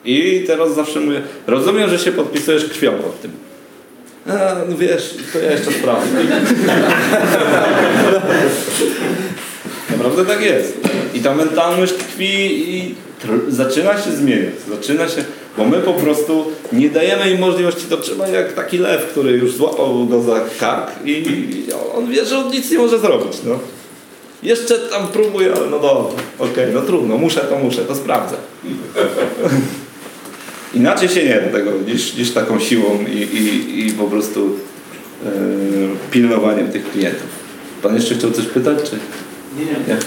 [0.04, 3.30] I teraz zawsze mówię, rozumiem, że się podpisujesz krwią pod tym.
[4.28, 6.10] A, no wiesz, to ja jeszcze sprawdzę.
[9.96, 10.78] Naprawdę tak jest.
[11.14, 12.94] I ta mentalność tkwi i
[13.48, 14.54] zaczyna się zmieniać.
[14.70, 15.24] Zaczyna się,
[15.58, 19.56] bo my po prostu nie dajemy im możliwości, to trzeba jak taki lew, który już
[19.56, 21.24] złapał go za kark i
[21.94, 23.32] on wie, że on nic nie może zrobić.
[23.46, 23.58] No.
[24.42, 28.36] Jeszcze tam próbuje, ale no dobra, okej, no trudno, muszę to muszę, to sprawdzę.
[30.74, 34.58] Inaczej się nie da tego niż, niż taką siłą i, i, i po prostu
[35.24, 35.30] yy,
[36.10, 37.26] pilnowaniem tych klientów.
[37.82, 38.78] Pan jeszcze chciał coś pytać?
[38.90, 38.98] Czy?
[39.56, 39.72] Nie, nie.
[39.72, 39.98] Nie.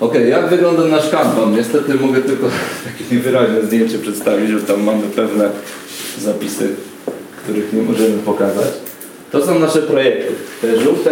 [0.00, 1.56] Okej, jak wygląda nasz kanban?
[1.56, 2.46] Niestety mogę tylko
[2.86, 5.50] takie niewyraźne zdjęcie przedstawić, bo tam mamy pewne
[6.18, 6.68] zapisy,
[7.44, 8.68] których nie możemy pokazać.
[9.32, 10.32] To są nasze projekty.
[10.60, 11.10] Te żółte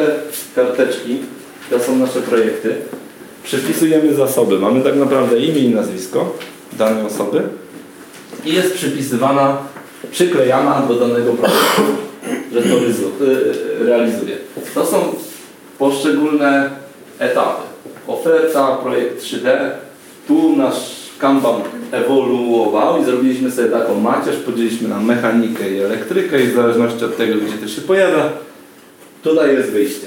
[0.54, 1.18] karteczki
[1.70, 2.74] to są nasze projekty.
[3.44, 4.58] Przypisujemy zasoby.
[4.58, 6.36] Mamy tak naprawdę imię i nazwisko
[6.72, 7.42] danej osoby
[8.44, 9.58] i jest przypisywana,
[10.10, 11.82] przyklejana do danego projektu,
[12.52, 12.68] że to
[13.24, 14.36] y, realizuje.
[14.74, 15.14] To są
[15.78, 16.70] poszczególne
[17.18, 17.62] etapy.
[18.06, 19.70] Oferta, projekt 3D.
[20.28, 21.60] Tu nasz Kanban
[21.92, 27.16] ewoluował i zrobiliśmy sobie taką macierz, podzieliliśmy na mechanikę i elektrykę i w zależności od
[27.16, 28.32] tego, gdzie to się pojawia,
[29.22, 30.06] tutaj jest wyjście.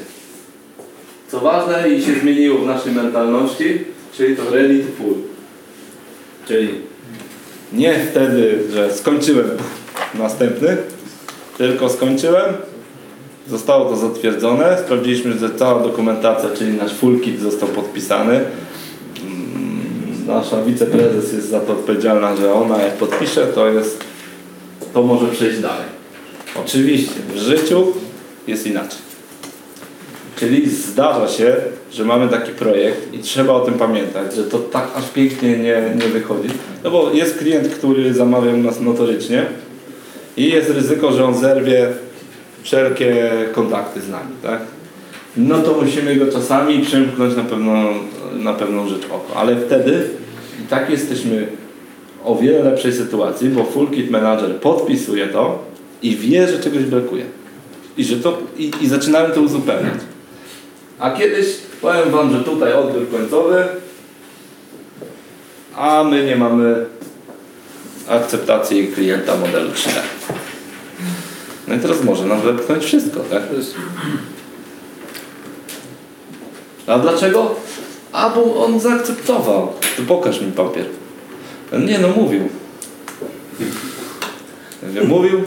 [1.28, 5.16] Co ważne i się zmieniło w naszej mentalności, czyli to ready to full.
[6.48, 6.70] Czyli
[7.74, 9.50] nie wtedy, że skończyłem
[10.14, 10.78] następny,
[11.58, 12.54] tylko skończyłem,
[13.52, 18.34] zostało to zatwierdzone, sprawdziliśmy, że cała dokumentacja, czyli nasz full kit został podpisany.
[18.36, 18.46] Mm,
[20.28, 24.04] Nasza wiceprezes jest za to odpowiedzialna, że ona jak podpisze, to jest,
[24.94, 25.86] to może przejść dalej.
[26.66, 27.94] Oczywiście w życiu
[28.48, 29.00] jest inaczej.
[30.40, 31.56] Czyli zdarza się,
[31.92, 35.84] że mamy taki projekt i trzeba o tym pamiętać, że to tak aż pięknie nie,
[35.96, 36.50] nie wychodzi.
[36.84, 39.46] No bo jest klient, który zamawia u nas notorycznie
[40.38, 41.88] i jest ryzyko, że on zerwie
[42.64, 44.60] wszelkie kontakty z nami, tak?
[45.38, 47.94] No to musimy go czasami przymknąć na pewną,
[48.34, 49.40] na pewną rzecz oko.
[49.40, 50.10] Ale wtedy
[50.64, 51.48] i tak jesteśmy
[52.24, 55.66] o wiele lepszej sytuacji, bo Full Kit Manager podpisuje to
[56.02, 57.26] i wie, że czegoś brakuje.
[57.98, 60.00] I, że to, i, i zaczynamy to uzupełniać.
[61.00, 61.48] A kiedyś
[61.82, 63.64] powiem Wam, że tutaj odbiór końcowy,
[65.76, 66.86] a my nie mamy
[68.08, 70.00] akceptacji klienta modelu 3D.
[71.72, 73.44] No i teraz może nam wepchnąć wszystko, tak?
[76.88, 77.56] A dlaczego?
[78.12, 79.74] A bo on zaakceptował.
[79.98, 80.86] To pokaż mi papier.
[81.88, 82.50] Nie no, mówił.
[84.94, 85.42] Ja mówił,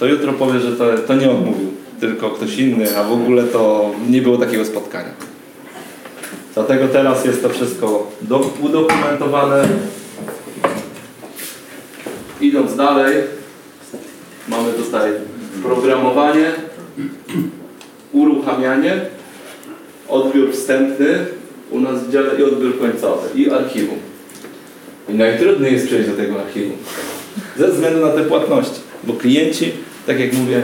[0.00, 3.44] to jutro powie, że to, to nie on mówił, tylko ktoś inny, a w ogóle
[3.44, 5.10] to nie było takiego spotkania.
[6.54, 9.68] Dlatego teraz jest to wszystko do, udokumentowane.
[12.40, 13.16] Idąc dalej,
[14.48, 15.12] mamy tutaj
[15.62, 16.50] programowanie,
[18.12, 19.00] uruchamianie,
[20.08, 21.26] odbiór wstępny
[21.70, 23.98] u nas w dziale i odbiór końcowy i archiwum.
[25.08, 26.76] I najtrudniej jest przejść do tego archiwum.
[27.58, 28.80] Ze względu na te płatności.
[29.04, 29.72] Bo klienci,
[30.06, 30.62] tak jak mówię,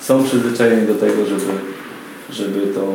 [0.00, 1.52] są przyzwyczajeni do tego, żeby,
[2.30, 2.94] żeby to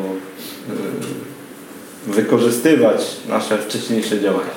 [2.07, 4.51] yy, wykorzystywać nasze wcześniejsze działania.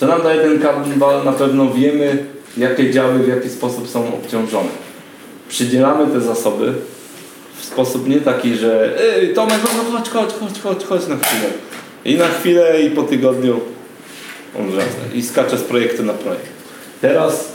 [0.00, 1.24] Co nam daje ten Kanban?
[1.24, 2.24] Na pewno wiemy,
[2.56, 4.91] jakie działy w jaki sposób są obciążone.
[5.52, 6.72] Przydzielamy te zasoby
[7.58, 11.50] w sposób nie taki, że Ej, Tomek, no chodź, chodź, chodź, chodź, chodź na chwilę.
[12.04, 13.60] I na chwilę i po tygodniu
[14.60, 16.48] on wraca i skacze z projektu na projekt.
[17.00, 17.52] Teraz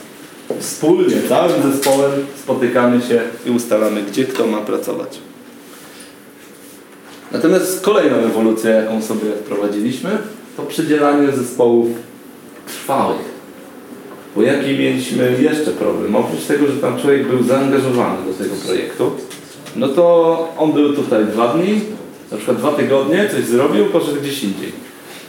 [0.60, 2.12] wspólnie, całym zespołem
[2.44, 5.18] spotykamy się i ustalamy, gdzie kto ma pracować.
[7.32, 10.18] Natomiast kolejną ewolucję, jaką sobie wprowadziliśmy,
[10.58, 11.88] to przydzielanie zespołów
[12.68, 13.37] trwałych.
[14.38, 16.16] Bo jaki mieliśmy jeszcze problem?
[16.16, 19.12] Oprócz tego, że tam człowiek był zaangażowany do tego projektu,
[19.76, 21.82] no to on był tutaj dwa dni,
[22.32, 24.72] na przykład dwa tygodnie, coś zrobił, poszedł gdzieś indziej.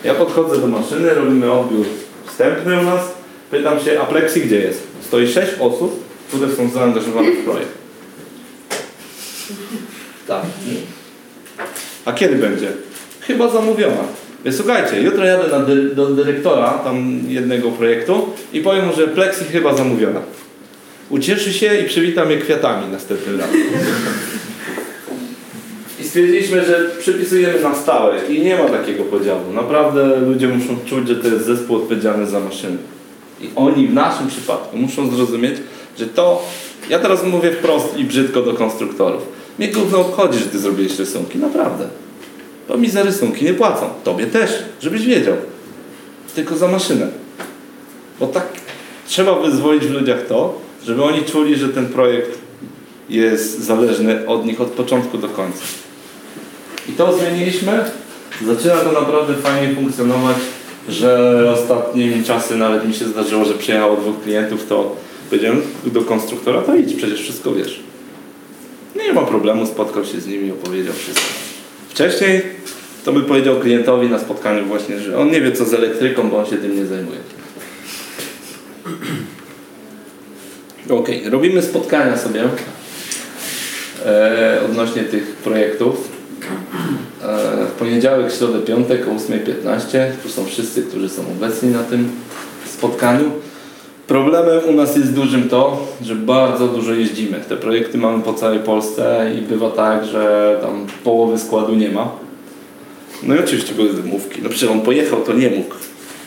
[0.04, 1.86] Ja podchodzę do maszyny, robimy odbiór
[2.26, 3.00] wstępny u nas,
[3.50, 4.82] pytam się, a Plexi gdzie jest?
[5.00, 7.78] Stoi sześć osób, które są zaangażowane w projekt.
[10.26, 10.42] Tak.
[12.04, 12.72] A kiedy będzie?
[13.20, 14.04] Chyba zamówiona.
[14.52, 19.74] Słuchajcie, jutro jadę dy, do dyrektora tam jednego projektu i powiem mu, że Plexi chyba
[19.74, 20.20] zamówiona.
[21.10, 23.60] Ucieszy się i przywita mnie kwiatami następnym razem.
[26.00, 29.52] I stwierdziliśmy, że przypisujemy na stałe i nie ma takiego podziału.
[29.52, 32.76] Naprawdę ludzie muszą czuć, że to jest zespół odpowiedzialny za maszyny.
[33.40, 35.54] I oni w naszym przypadku muszą zrozumieć,
[35.98, 36.46] że to,
[36.90, 39.22] ja teraz mówię wprost i brzydko do konstruktorów.
[39.58, 41.88] Mnie gówno obchodzi, że ty zrobiłeś rysunki, naprawdę.
[42.68, 43.86] To mi za rysunki nie płacą.
[44.04, 44.50] Tobie też,
[44.82, 45.36] żebyś wiedział.
[46.34, 47.08] Tylko za maszynę.
[48.20, 48.46] Bo tak
[49.06, 52.38] trzeba wyzwolić w ludziach to, żeby oni czuli, że ten projekt
[53.08, 55.62] jest zależny od nich od początku do końca.
[56.88, 57.84] I to zmieniliśmy.
[58.46, 60.36] Zaczyna to naprawdę fajnie funkcjonować,
[60.88, 64.96] że ostatnimi czasy nawet mi się zdarzyło, że przyjechało dwóch klientów, to
[65.30, 67.80] powiedziałem do konstruktora, to idź, przecież wszystko wiesz.
[68.96, 71.47] Nie ma problemu, spotkał się z nimi, opowiedział wszystko.
[71.98, 72.42] Wcześniej
[73.04, 76.38] to by powiedział klientowi na spotkaniu właśnie, że on nie wie co z elektryką, bo
[76.38, 77.18] on się tym nie zajmuje.
[80.90, 82.44] Ok, robimy spotkania sobie
[84.06, 86.08] e, odnośnie tych projektów.
[87.22, 89.98] E, w poniedziałek, środę, piątek o 8.15.
[90.22, 92.10] Tu są wszyscy, którzy są obecni na tym
[92.66, 93.30] spotkaniu.
[94.08, 97.40] Problemem u nas jest dużym to, że bardzo dużo jeździmy.
[97.48, 102.10] Te projekty mamy po całej Polsce i bywa tak, że tam połowy składu nie ma.
[103.22, 104.42] No i oczywiście były wymówki.
[104.42, 105.74] No przecież on pojechał, to nie mógł.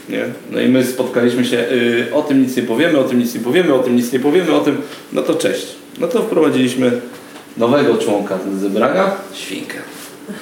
[0.09, 0.25] Nie?
[0.51, 3.39] No i my spotkaliśmy się, y, o tym nic nie powiemy, o tym nic nie
[3.39, 4.77] powiemy, o tym nic nie powiemy, o tym,
[5.13, 5.67] no to cześć.
[5.99, 7.01] No to wprowadziliśmy
[7.57, 9.77] nowego członka do zebrania, świnkę.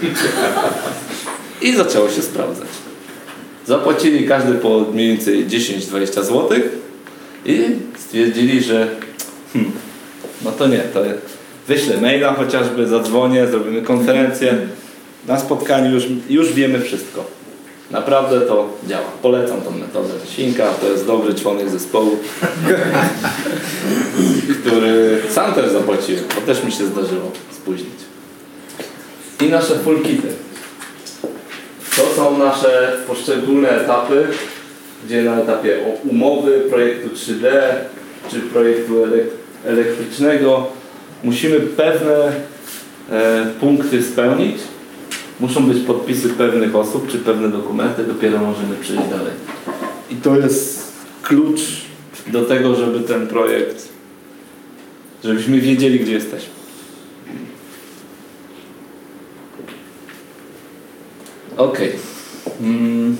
[1.61, 2.67] I zaczęło się sprawdzać.
[3.65, 6.49] Zapłacili każdy po mniej więcej 10-20 zł
[7.49, 8.87] i stwierdzili, że
[9.53, 9.71] hmm,
[10.45, 11.01] no to nie, to
[11.67, 14.57] wyślę maila chociażby, zadzwonię, zrobimy konferencję.
[15.27, 17.25] Na spotkaniu już, już wiemy wszystko.
[17.91, 19.07] Naprawdę to działa.
[19.21, 20.13] Polecam tą metodę.
[20.33, 22.17] Świnka to jest dobry członek zespołu,
[24.61, 27.99] który sam też zapłaciłem, bo też mi się zdarzyło spóźnić.
[29.41, 30.27] I nasze full kity.
[31.95, 34.27] To są nasze poszczególne etapy,
[35.05, 35.77] gdzie na etapie
[36.11, 37.45] umowy, projektu 3D
[38.31, 39.29] czy projektu elek-
[39.65, 40.67] elektrycznego
[41.23, 42.31] musimy pewne
[43.11, 44.57] e, punkty spełnić.
[45.39, 49.33] Muszą być podpisy pewnych osób czy pewne dokumenty, dopiero możemy przejść dalej.
[50.11, 50.91] I to jest
[51.23, 51.61] klucz
[52.27, 53.89] do tego, żeby ten projekt,
[55.23, 56.49] żebyśmy wiedzieli, gdzie jesteśmy.
[61.57, 61.91] Okej.
[62.61, 63.17] Mm,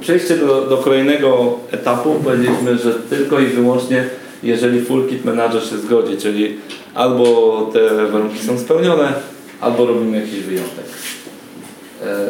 [0.00, 4.04] Przejście do, do kolejnego etapu powiedzieliśmy, że tylko i wyłącznie
[4.42, 6.58] jeżeli full kit manager się zgodzi, czyli
[6.94, 9.12] albo te warunki są spełnione,
[9.60, 10.84] albo robimy jakiś wyjątek.
[12.04, 12.26] E,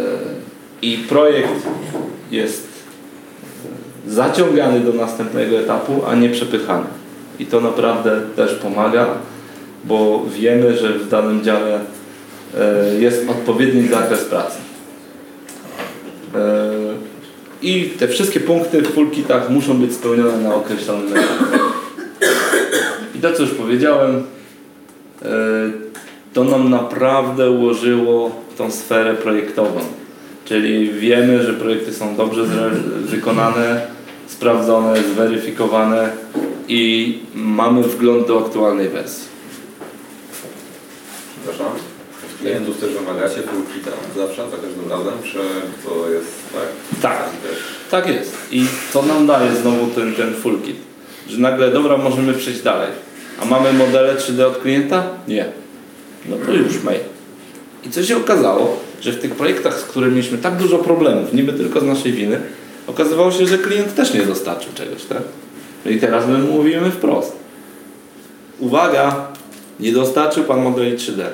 [0.82, 1.68] I projekt
[2.30, 2.68] jest
[4.06, 6.86] zaciągany do następnego etapu, a nie przepychany.
[7.38, 9.06] I to naprawdę też pomaga,
[9.84, 11.80] bo wiemy, że w danym dziale
[12.58, 14.58] e, jest odpowiedni zakres pracy.
[17.62, 21.58] I te wszystkie punkty w full kitach muszą być spełnione na określonym etapie.
[23.14, 24.24] I to, co już powiedziałem,
[25.22, 25.26] e,
[26.32, 29.80] to nam naprawdę ułożyło tą sferę projektową.
[30.44, 32.44] Czyli wiemy, że projekty są dobrze
[33.00, 33.86] wykonane,
[34.26, 36.10] sprawdzone, zweryfikowane
[36.68, 39.28] i mamy wgląd do aktualnej wersji.
[41.42, 41.99] Przepraszam.
[42.40, 45.38] Klientów też wymagacie full kita zawsze, za każdym razem, czy
[45.84, 46.68] to jest tak?
[47.02, 47.28] Tak.
[47.90, 48.36] Tak jest.
[48.50, 50.76] I to nam daje znowu ten, ten full kit.
[51.28, 52.88] Że nagle, dobra, możemy przejść dalej.
[53.42, 55.04] A mamy modele 3D od klienta?
[55.28, 55.44] Nie.
[56.28, 57.00] No to już mail.
[57.86, 61.52] I co się okazało, że w tych projektach, z którymi mieliśmy tak dużo problemów, niby
[61.52, 62.40] tylko z naszej winy,
[62.86, 65.22] okazywało się, że klient też nie dostarczył czegoś, tak?
[65.84, 67.32] No i teraz my mówimy wprost.
[68.58, 69.26] Uwaga,
[69.80, 71.24] nie dostarczył Pan modeli 3D.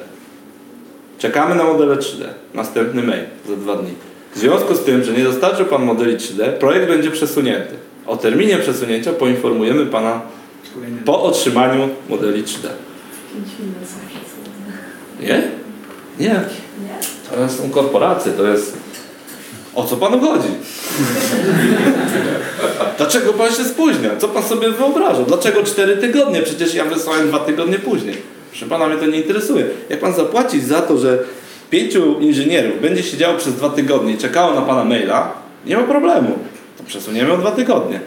[1.18, 2.24] Czekamy na modele 3D.
[2.54, 3.94] Następny mail za dwa dni.
[4.34, 7.74] W związku z tym, że nie dostarczył Pan modeli 3D, projekt będzie przesunięty.
[8.06, 10.20] O terminie przesunięcia poinformujemy Pana
[11.04, 12.68] po otrzymaniu modeli 3D.
[15.20, 15.42] Nie?
[16.18, 16.40] Nie.
[17.30, 18.76] To są korporacje, to jest...
[19.74, 20.48] O co Panu chodzi?
[22.96, 24.10] Dlaczego Pan się spóźnia?
[24.18, 25.22] Co Pan sobie wyobraża?
[25.22, 26.42] Dlaczego 4 tygodnie?
[26.42, 28.35] Przecież ja wysłałem 2 tygodnie później.
[28.56, 29.66] Proszę Pana, mnie to nie interesuje.
[29.90, 31.18] Jak Pan zapłaci za to, że
[31.70, 35.32] pięciu inżynierów będzie siedziało przez dwa tygodnie i czekało na Pana maila,
[35.66, 36.38] nie ma problemu.
[36.78, 38.00] To przesuniemy o dwa tygodnie.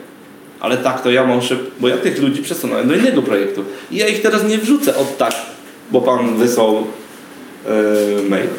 [0.60, 3.64] Ale tak, to ja muszę, bo ja tych ludzi przesunąłem do innego projektu.
[3.92, 5.34] I ja ich teraz nie wrzucę od tak,
[5.92, 8.50] bo Pan wysłał yy, mail.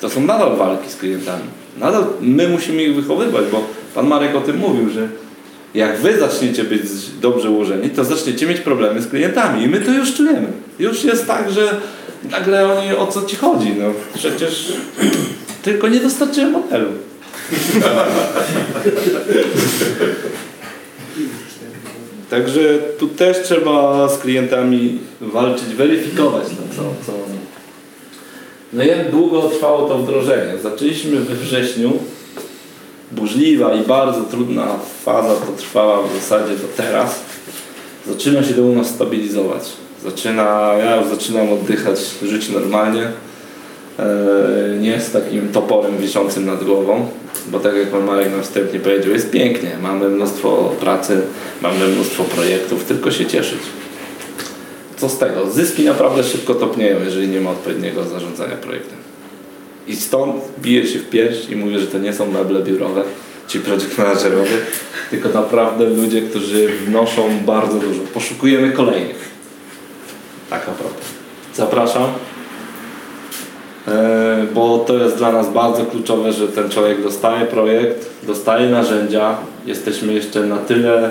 [0.00, 1.44] To są nadal walki z klientami.
[1.78, 3.62] Nadal my musimy ich wychowywać, bo
[3.94, 5.08] Pan Marek o tym mówił, że
[5.76, 6.82] jak Wy zaczniecie być
[7.20, 9.64] dobrze ułożeni, to zaczniecie mieć problemy z klientami.
[9.64, 10.46] I my to już czujemy.
[10.78, 11.80] Już jest tak, że
[12.30, 13.74] nagle oni o co Ci chodzi?
[13.78, 14.72] No przecież
[15.62, 16.88] tylko nie dostarczyłem modelu.
[22.30, 27.12] Także tu też trzeba z klientami walczyć, weryfikować to, co, co.
[28.72, 30.58] No jak długo trwało to wdrożenie?
[30.62, 31.92] Zaczęliśmy we wrześniu.
[33.12, 34.66] Burzliwa i bardzo trudna
[35.04, 37.20] faza to trwała w zasadzie do teraz.
[38.08, 39.62] Zaczyna się to u nas stabilizować.
[40.04, 43.02] Zaczyna, ja już zaczynam oddychać, żyć normalnie.
[43.98, 44.04] E,
[44.80, 47.08] nie z takim toporem wiszącym nad głową,
[47.46, 51.22] bo tak jak Pan Marek na wstępnie powiedział, jest pięknie, mamy mnóstwo pracy,
[51.62, 53.60] mamy mnóstwo projektów, tylko się cieszyć.
[54.96, 55.50] Co z tego?
[55.50, 59.05] Zyski naprawdę szybko topnieją, jeżeli nie ma odpowiedniego zarządzania projektem.
[59.86, 63.02] I stąd bije się w pierś i mówię, że to nie są meble biurowe,
[63.48, 64.56] ci project managerowie,
[65.10, 68.00] tylko naprawdę ludzie, którzy wnoszą bardzo dużo.
[68.14, 69.30] Poszukujemy kolejnych.
[70.50, 71.00] Tak naprawdę.
[71.54, 72.04] Zapraszam.
[73.88, 79.36] E, bo to jest dla nas bardzo kluczowe, że ten człowiek dostaje projekt, dostaje narzędzia.
[79.66, 81.10] Jesteśmy jeszcze na tyle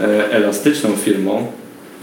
[0.00, 1.46] e, elastyczną firmą,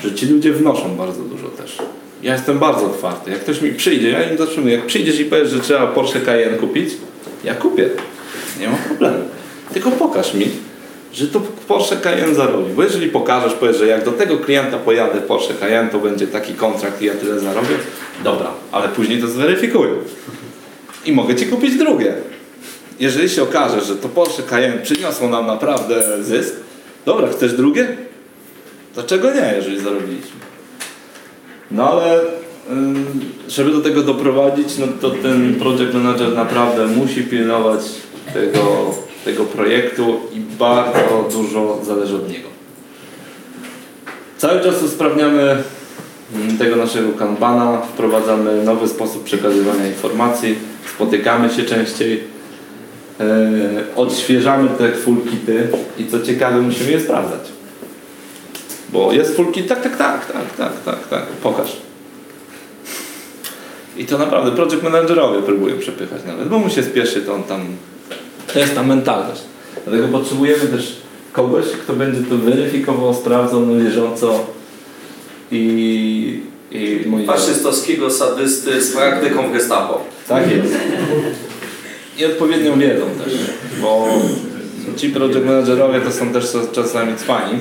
[0.04, 1.78] że ci ludzie wnoszą bardzo dużo też.
[2.24, 3.32] Ja jestem bardzo otwarty.
[3.32, 4.76] Jak ktoś mi przyjdzie, ja im zatrzymuję.
[4.76, 6.90] Jak przyjdziesz i powiesz, że trzeba Porsche Cayenne kupić,
[7.44, 7.90] ja kupię.
[8.60, 9.18] Nie ma problemu.
[9.74, 10.46] Tylko pokaż mi,
[11.14, 12.74] że to Porsche Cayenne zarobi.
[12.74, 16.54] Bo jeżeli pokażesz, powiesz, że jak do tego klienta pojadę Porsche Cayenne, to będzie taki
[16.54, 17.76] kontrakt i ja tyle zarobię,
[18.24, 19.92] dobra, ale później to zweryfikuję.
[21.06, 22.14] I mogę Ci kupić drugie.
[23.00, 26.54] Jeżeli się okaże, że to Porsche Cayenne przyniosło nam naprawdę zysk,
[27.06, 27.98] dobra, chcesz drugie?
[28.94, 30.51] Dlaczego nie, jeżeli zarobiliśmy?
[31.72, 32.20] No ale
[32.72, 33.06] ym,
[33.48, 37.82] żeby do tego doprowadzić, no to ten project manager naprawdę musi pilnować
[38.34, 38.96] tego,
[39.26, 42.50] tego projektu i bardzo dużo zależy od niego.
[44.38, 45.64] Cały czas usprawniamy
[46.36, 50.56] mm, tego naszego kanbana, wprowadzamy nowy sposób przekazywania informacji,
[50.96, 52.24] spotykamy się częściej,
[53.20, 53.26] yy,
[53.96, 55.68] odświeżamy te full kity
[55.98, 57.61] i co ciekawe musimy je sprawdzać.
[58.92, 61.78] Bo jest full kit, tak, tak, tak, tak, tak, tak, tak, pokaż.
[63.98, 67.66] I to naprawdę project managerowie próbują przepychać nawet, bo mu się spieszy, to on tam...
[68.54, 69.42] To jest ta mentalność.
[69.88, 70.98] Dlatego potrzebujemy też
[71.34, 74.46] kogoś, kto będzie to weryfikował, sprawdzał na bieżąco
[75.52, 76.40] i...
[76.72, 80.02] i moi Faszystowskiego sadysty z praktyką w gestapo.
[80.28, 80.74] tak jest.
[82.18, 83.34] I odpowiednią wiedzą też,
[83.82, 84.08] bo
[84.98, 87.60] ci project managerowie to są też czasami cwani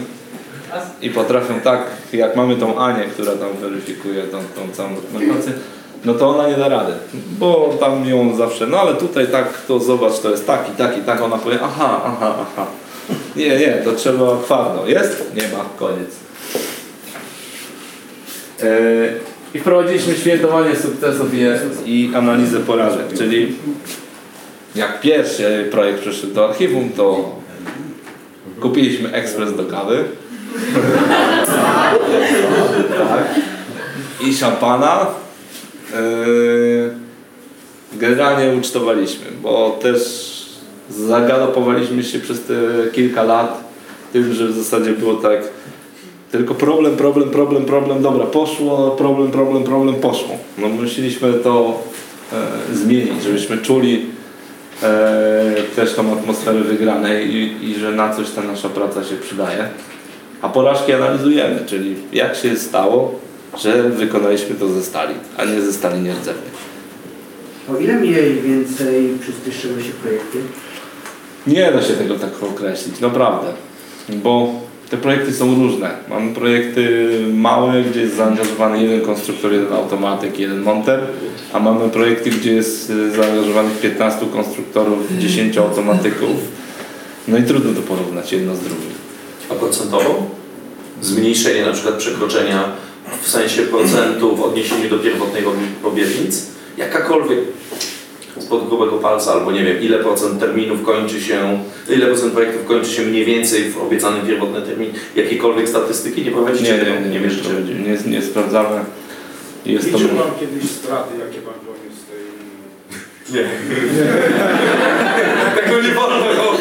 [1.02, 1.80] i potrafią tak,
[2.12, 5.52] jak mamy tą Anię, która tam weryfikuje tą, tą całą dokumentację,
[6.04, 9.78] no to ona nie da rady, bo tam ją zawsze, no ale tutaj tak, to
[9.78, 12.66] zobacz, to jest tak i tak i tak, ona powie, aha, aha, aha.
[13.36, 14.86] Nie, nie, to trzeba twardo.
[14.86, 15.32] Jest?
[15.34, 16.10] Nie ma, koniec.
[18.62, 18.68] Yy,
[19.54, 21.40] I wprowadziliśmy świętowanie sukcesów i,
[21.86, 23.56] i analizę porażek, czyli
[24.74, 27.36] jak pierwszy projekt przyszedł do archiwum, to
[28.60, 30.04] kupiliśmy ekspres do kawy.
[32.98, 33.34] Tak.
[34.20, 35.06] I szampana.
[35.92, 36.90] Yy,
[37.92, 40.00] generalnie ucztowaliśmy, bo też
[40.90, 42.54] zagalopowaliśmy się przez te
[42.92, 43.64] kilka lat
[44.12, 45.40] tym, że w zasadzie było tak
[46.30, 50.38] tylko problem, problem, problem, problem, dobra, poszło, problem, problem, problem, poszło.
[50.58, 51.82] No musieliśmy to
[52.32, 54.06] e, zmienić, żebyśmy czuli
[54.82, 59.68] e, też tą atmosferę wygranej i, i że na coś ta nasza praca się przydaje.
[60.42, 63.14] A porażki analizujemy, czyli jak się stało,
[63.58, 66.50] że wykonaliśmy to ze stali, a nie ze stali nierdzewnej.
[67.70, 70.38] O ile mniej więcej przyspieszyły się projekty?
[71.46, 73.52] Nie da się tego tak określić, naprawdę.
[74.08, 74.52] Bo
[74.90, 75.90] te projekty są różne.
[76.08, 81.00] Mamy projekty małe, gdzie jest zaangażowany jeden konstruktor, jeden automatyk, jeden monter,
[81.52, 86.30] a mamy projekty, gdzie jest y, zaangażowanych 15 konstruktorów, 10 automatyków.
[87.28, 89.09] No i trudno to porównać jedno z drugim.
[89.50, 90.26] A procentowo?
[91.02, 92.64] Zmniejszenie na przykład przekroczenia
[93.22, 95.42] w sensie procentu w odniesieniu do pierwotnej
[95.84, 96.46] obietnic?
[96.76, 97.38] Jakakolwiek
[98.38, 102.90] spod grubego palca, albo nie wiem, ile procent terminów kończy się, ile procent projektów kończy
[102.90, 106.72] się mniej więcej w obiecanym pierwotnym terminie, jakiejkolwiek statystyki nie prowadzicie?
[106.72, 107.48] Nie, nie, nie, nie, mierzycie?
[107.48, 108.84] nie, nie, nie sprawdzamy.
[109.66, 109.98] Jest to...
[109.98, 112.24] Liczył Pan kiedyś straty, jakie Pan poniósł z tej...
[113.34, 113.48] Nie.
[115.62, 116.60] Tego nie wolno robić.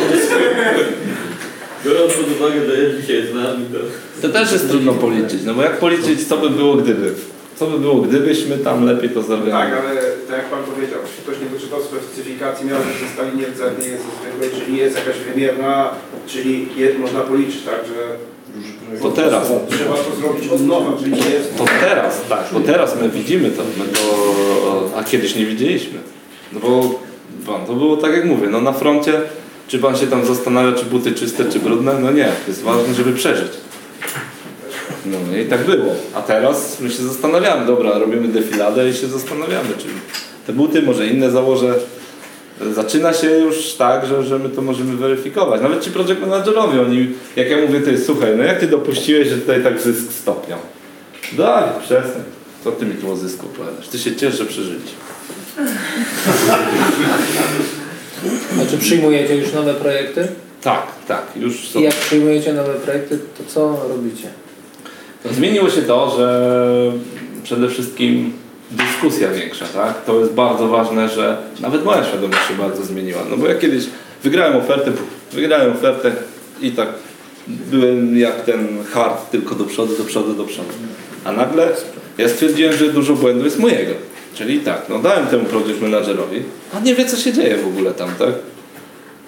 [1.86, 3.80] Biorąc pod uwagę, że jest dzisiaj z nami, to...
[4.28, 7.14] To też jest trudno policzyć, no bo jak policzyć, co by było gdyby?
[7.56, 9.52] Co by było gdybyśmy tam lepiej to zrobili?
[9.52, 13.92] Tak, ale tak jak Pan powiedział, jeśli ktoś nie doczytał specyfikacji, miał że stali nierdzewnej
[13.92, 15.90] jest zwykłej, czyli jest jakaś wymierna,
[16.28, 18.16] czyli je, można policzyć, tak, że
[19.02, 19.52] To teraz.
[19.70, 21.58] trzeba to zrobić od nowa, czyli nie jest...
[21.58, 24.00] To teraz, tak, bo teraz my widzimy to, my to
[24.98, 26.00] a kiedyś nie widzieliśmy.
[26.54, 27.00] No bo
[27.46, 29.22] pan, to było tak jak mówię, no na froncie,
[29.70, 32.00] czy pan się tam zastanawia, czy buty czyste, czy brudne?
[32.00, 33.52] No nie, jest ważne, żeby przeżyć.
[35.06, 35.96] No i tak było.
[36.14, 39.86] A teraz my się zastanawiamy, dobra, robimy defiladę i się zastanawiamy, czy
[40.48, 41.76] te buty może inne założę.
[42.74, 45.62] Zaczyna się już tak, że, że my to możemy weryfikować.
[45.62, 49.38] Nawet ci project managerowie, oni, jak ja mówię, ty słuchaj, no jak ty dopuściłeś, że
[49.38, 50.60] tutaj tak zysk stopniał?
[51.34, 52.24] Daj, przestań.
[52.64, 53.88] Co ty mi tu o zysku opowiadasz?
[53.88, 54.46] Ty się ciesz, że.
[58.62, 60.28] A czy przyjmujecie już nowe projekty?
[60.62, 61.80] Tak, tak, już są.
[61.80, 64.28] I jak przyjmujecie nowe projekty, to co robicie?
[65.32, 66.52] Zmieniło się to, że
[67.44, 68.34] przede wszystkim
[68.72, 70.06] dyskusja większa, tak?
[70.06, 73.22] To jest bardzo ważne, że nawet moja świadomość się bardzo zmieniła.
[73.30, 73.84] No bo ja kiedyś
[74.24, 74.92] wygrałem ofertę,
[75.32, 76.12] wygrałem ofertę
[76.62, 76.88] i tak
[77.48, 80.70] byłem jak ten hard, tylko do przodu, do przodu, do przodu.
[81.26, 81.68] A nagle
[82.18, 83.92] ja stwierdziłem, że dużo błędów jest mojego.
[84.34, 87.92] Czyli tak, no dałem temu project managerowi, a nie wie co się dzieje w ogóle
[87.92, 88.30] tam, tak?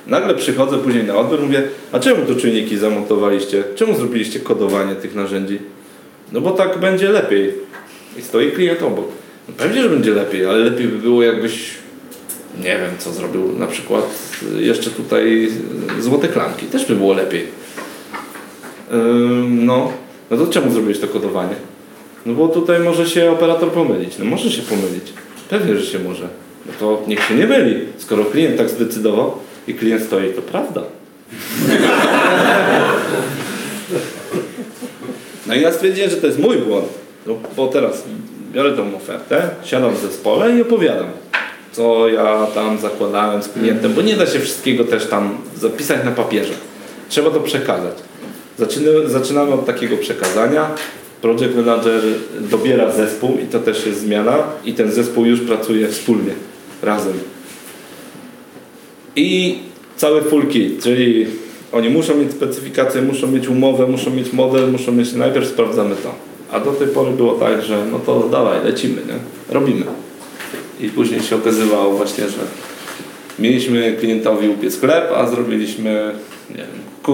[0.08, 3.64] Nagle przychodzę później na odbiór mówię, a czemu tu czujniki zamontowaliście?
[3.76, 5.60] Czemu zrobiliście kodowanie tych narzędzi?
[6.32, 7.54] No bo tak będzie lepiej.
[8.18, 9.08] I stoi klient obok.
[9.48, 11.70] No pewnie, że będzie lepiej, ale lepiej by było jakbyś,
[12.58, 14.06] nie wiem co zrobił, na przykład
[14.60, 15.52] jeszcze tutaj
[16.00, 16.66] złote klamki.
[16.66, 17.48] Też by było lepiej.
[19.50, 19.94] No,
[20.32, 21.56] no to czemu zrobiłeś to kodowanie?
[22.26, 24.18] No bo tutaj może się operator pomylić.
[24.18, 25.04] No może się pomylić.
[25.50, 26.28] Pewnie, że się może.
[26.66, 27.76] No to niech się nie myli.
[27.98, 29.34] Skoro klient tak zdecydował
[29.68, 30.82] i klient stoi, to prawda.
[35.48, 36.88] No i ja stwierdziłem, że to jest mój błąd.
[37.28, 38.04] No, bo teraz
[38.52, 41.08] biorę tą ofertę, siadam w zespole i opowiadam,
[41.72, 46.12] co ja tam zakładałem z klientem, bo nie da się wszystkiego też tam zapisać na
[46.12, 46.54] papierze.
[47.10, 47.96] Trzeba to przekazać.
[48.58, 50.70] Zaczynamy, zaczynamy od takiego przekazania.
[51.22, 52.02] Project Manager
[52.40, 56.32] dobiera zespół i to też jest zmiana i ten zespół już pracuje wspólnie,
[56.84, 57.14] razem.
[59.16, 59.60] I
[59.98, 61.28] cały full kit, czyli
[61.72, 66.16] oni muszą mieć specyfikację, muszą mieć umowę, muszą mieć model, muszą mieć, najpierw sprawdzamy to.
[66.52, 69.54] A do tej pory było tak, że no to dawaj, lecimy, nie?
[69.56, 69.86] robimy.
[70.80, 72.38] I później się okazywało właśnie, że
[73.40, 76.12] mieliśmy klientowi upiec chleb, a zrobiliśmy,
[76.50, 76.66] nie wiem,
[77.04, 77.12] ku,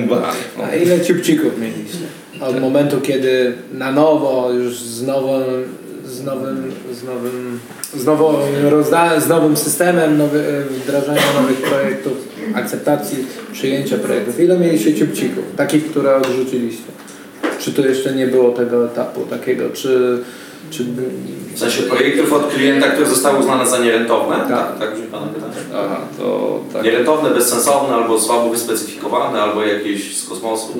[0.00, 0.38] mu banany.
[0.72, 1.98] A ile ciupcików mieliście?
[2.40, 5.64] Od momentu, kiedy na nowo, już z nowym,
[6.04, 7.58] z nowym, z nowym,
[7.94, 12.12] z, nowo rozda- z nowym systemem nowy, wdrażania nowych projektów,
[12.54, 13.18] akceptacji,
[13.52, 14.40] przyjęcia projektów.
[14.40, 15.44] Ile mieliście ciupcików?
[15.56, 16.82] Takich, które odrzuciliście?
[17.58, 19.70] Czy to jeszcze nie było tego etapu takiego?
[19.70, 20.18] Czy,
[20.70, 20.84] czy
[21.54, 24.36] W sensie projektów od klienta, które zostały uznane za nierentowne?
[24.36, 24.78] Tak.
[24.78, 25.52] Tak brzmi Pana pytanie?
[25.74, 26.84] Aha, to tak.
[26.84, 30.72] Nierentowne, bezsensowne, albo słabo wyspecyfikowane, albo jakieś z kosmosu.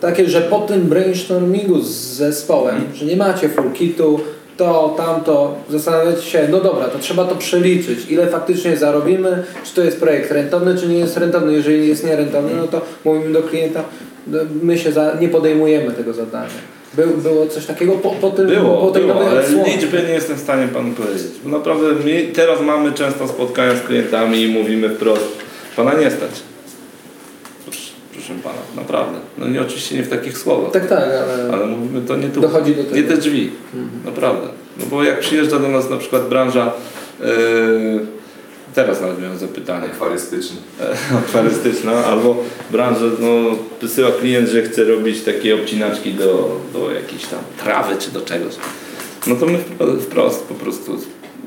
[0.00, 4.20] takie, że po tym brainstormingu z zespołem, że nie macie full kitu,
[4.56, 9.82] to, tamto, zastanawiacie się, no dobra, to trzeba to przeliczyć, ile faktycznie zarobimy, czy to
[9.82, 11.52] jest projekt rentowny, czy nie jest rentowny.
[11.52, 13.84] Jeżeli jest nierentowny, no to mówimy do klienta,
[14.26, 16.75] no, my się za, nie podejmujemy tego zadania.
[16.96, 20.40] Był, było coś takiego po, po, tym, Było, po było, ale liczby nie jestem w
[20.40, 21.32] stanie Panu powiedzieć.
[21.44, 25.38] Bo naprawdę my teraz mamy często spotkania z klientami i mówimy wprost,
[25.76, 26.30] Pana nie stać.
[27.64, 29.18] Proszę, proszę Pana, naprawdę.
[29.38, 30.72] No nie oczywiście nie w takich słowach.
[30.72, 32.40] Tak, tak, ale, Ale mówimy to nie tu.
[32.40, 32.96] Dochodzi do tego.
[32.96, 33.50] Nie te drzwi.
[34.04, 34.48] Naprawdę.
[34.80, 36.72] No bo jak przyjeżdża do nas na przykład branża
[37.20, 37.26] yy,
[38.76, 39.84] teraz nawet miałem zapytanie.
[39.86, 40.56] Akwarystyczny.
[41.26, 47.38] akwarystyczna, albo branża, no wysyła klient, że chce robić takie obcinaczki do, do jakiejś tam
[47.64, 48.54] trawy czy do czegoś.
[49.26, 50.98] No to my wpro- wprost po prostu,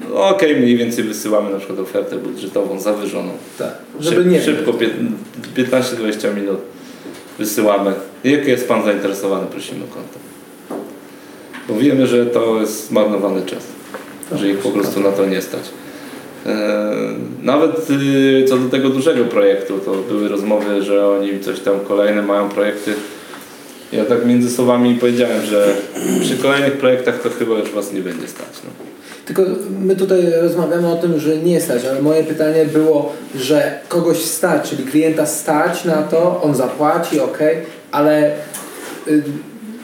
[0.10, 3.32] no okej, mniej więcej wysyłamy na przykład ofertę budżetową zawyżoną.
[3.58, 4.90] Tak, żeby Szyb, nie Szybko, pię-
[5.56, 6.60] 15-20 minut
[7.40, 7.94] wysyłamy.
[8.24, 10.30] Jak jest Pan zainteresowany, prosimy o kontakt.
[11.68, 13.64] Bo wiemy, że to jest zmarnowany czas,
[14.36, 15.64] że ich po prostu na to nie stać.
[16.46, 16.90] E,
[17.44, 22.22] Nawet y, co do tego dużego projektu, to były rozmowy, że oni coś tam kolejne
[22.22, 22.94] mają projekty.
[23.92, 25.68] Ja tak między słowami powiedziałem, że
[26.22, 28.48] przy kolejnych projektach to chyba już Was nie będzie stać.
[28.64, 28.70] No.
[29.26, 29.42] Tylko
[29.82, 34.70] my tutaj rozmawiamy o tym, że nie stać, ale moje pytanie było, że kogoś stać,
[34.70, 37.38] czyli klienta stać na to, on zapłaci, ok,
[37.92, 38.32] ale
[39.08, 39.24] y,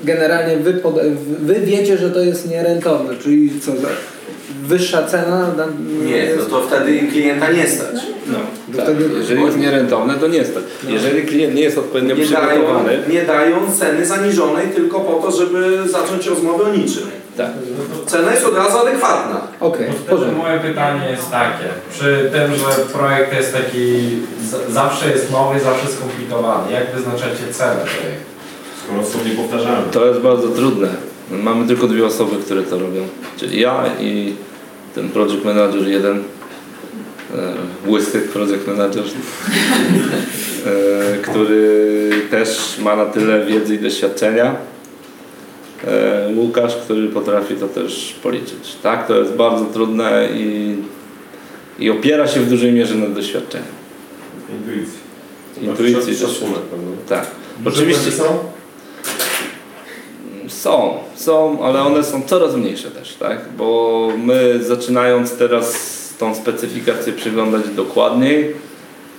[0.04, 0.82] generalnie wy,
[1.42, 3.88] wy wiecie, że to jest nierentowne, czyli co, za-
[4.64, 5.48] wyższa cena?
[5.58, 7.96] na- Nie, no to wtedy klienta nie stać.
[8.28, 8.38] No,
[8.76, 8.86] tak.
[8.86, 10.64] wtedy- Jeżeli jest nierentowne, to nie stać.
[10.88, 15.32] Jeżeli klient nie jest odpowiednio Nie dają, przygotowany, nie dają ceny zaniżonej tylko po to,
[15.38, 17.04] żeby zacząć rozmowę o niczym.
[17.38, 17.50] tak.
[18.06, 19.42] Cena jest od razu adekwatna.
[19.74, 20.36] Wtedy porządku.
[20.42, 24.10] moje pytanie jest takie, przy tym, że projekt jest taki,
[24.70, 28.26] zawsze jest nowy, zawsze skomplikowany, jak wyznaczacie cenę projektu?
[28.84, 29.92] Skoro są niepowtarzalne.
[29.92, 30.88] To jest bardzo trudne.
[31.32, 33.08] Mamy tylko dwie osoby, które to robią.
[33.38, 34.34] Czyli ja i
[34.96, 36.24] ten project manager jeden.
[37.36, 37.54] E,
[37.88, 39.04] łysy project manager.
[40.66, 44.56] E, który też ma na tyle wiedzy i doświadczenia.
[45.88, 48.76] E, Łukasz, który potrafi to też policzyć.
[48.84, 50.76] Tak, to jest bardzo trudne i,
[51.80, 53.66] i opiera się w dużej mierze na doświadczeniu.
[54.50, 55.00] Intuicji.
[55.62, 56.32] Intuicji też.
[56.32, 56.88] Szacunek, prawda?
[57.08, 57.28] Tak.
[57.66, 58.24] Oczywiście są?
[60.66, 63.40] Są, są, ale one są coraz mniejsze też, tak?
[63.58, 65.76] Bo my zaczynając teraz
[66.20, 68.54] tą specyfikację przyglądać dokładniej,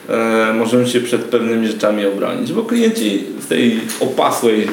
[0.09, 4.69] e, możemy się przed pewnymi rzeczami obronić, bo klienci w tej opasłej e,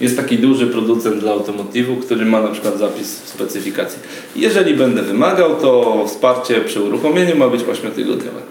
[0.00, 3.98] jest taki duży producent dla automotywu, który ma na przykład zapis w specyfikacji.
[4.36, 8.42] Jeżeli będę wymagał, to wsparcie przy uruchomieniu ma być 8-tygodniowe.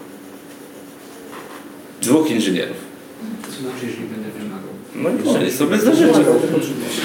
[2.02, 2.76] Dwóch inżynierów.
[3.46, 4.17] To znaczy, jeżeli.
[5.02, 6.20] No jeżeli sobie zażyczy.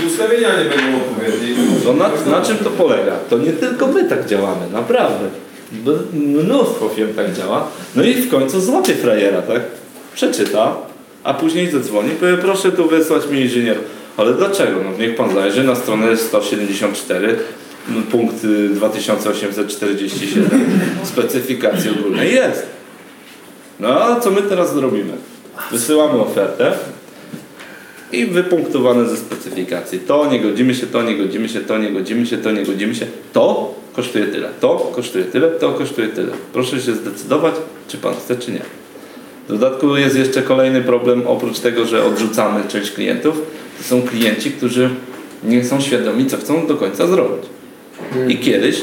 [0.08, 1.56] Ustawienia nie będą odpowiednie.
[1.86, 3.12] No na, na czym to polega?
[3.30, 5.30] To nie tylko my tak działamy, naprawdę.
[6.14, 7.68] Mnóstwo firm tak działa.
[7.96, 9.62] No i w końcu złapie frajera, tak?
[10.16, 10.76] Przeczyta,
[11.24, 13.78] a później zadzwoni, powie proszę tu wysłać mi inżynier.
[14.18, 14.80] Ale dlaczego?
[14.84, 17.36] No niech pan zajrzy na stronę 174,
[17.90, 20.50] no, punkt y, 2847,
[21.04, 22.66] specyfikacji ogólnej jest.
[23.80, 25.14] No a co my teraz zrobimy?
[25.72, 26.74] Wysyłamy ofertę,
[28.14, 30.00] i wypunktowane ze specyfikacji.
[30.00, 32.96] To nie godzimy się, to nie godzimy się, to nie godzimy się, to nie godzimy
[32.96, 33.06] się.
[33.34, 36.32] To kosztuje tyle, to kosztuje tyle, to kosztuje tyle.
[36.54, 37.54] Proszę się zdecydować,
[37.88, 38.62] czy Pan chce, czy nie.
[39.48, 43.42] W dodatku jest jeszcze kolejny problem, oprócz tego, że odrzucamy część klientów,
[43.78, 44.90] to są klienci, którzy
[45.44, 47.46] nie są świadomi, co chcą do końca zrobić.
[48.28, 48.82] I kiedyś,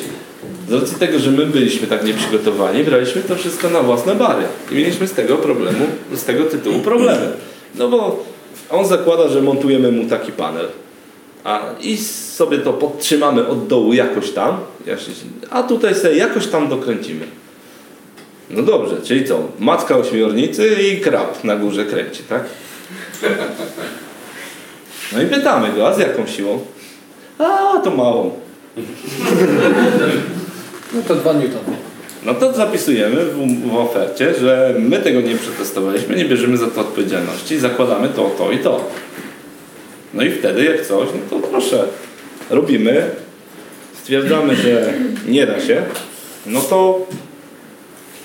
[0.69, 4.43] z racji tego, że my byliśmy tak nieprzygotowani, braliśmy to wszystko na własne bary.
[4.73, 7.33] I mieliśmy z tego problemu, z tego tytułu problemy.
[7.75, 8.25] No bo
[8.71, 10.69] on zakłada, że montujemy mu taki panel.
[11.45, 14.57] A, I sobie to podtrzymamy od dołu jakoś tam,
[15.51, 17.27] a tutaj sobie jakoś tam dokręcimy.
[18.51, 19.43] No dobrze, czyli co?
[19.59, 22.45] Macka ośmiornicy i krab na górze kręci, tak?
[25.13, 26.61] No i pytamy go, a z jaką siłą?
[27.39, 28.31] A, to małą.
[30.95, 31.90] No to 2 newtony.
[32.25, 36.81] No to zapisujemy w, w ofercie, że my tego nie przetestowaliśmy, nie bierzemy za to
[36.81, 38.91] odpowiedzialności, zakładamy to, to i to.
[40.15, 41.85] No i wtedy jak coś, no to proszę,
[42.51, 43.11] robimy,
[44.03, 44.95] stwierdzamy, że
[45.29, 45.83] nie da się,
[46.47, 47.07] no to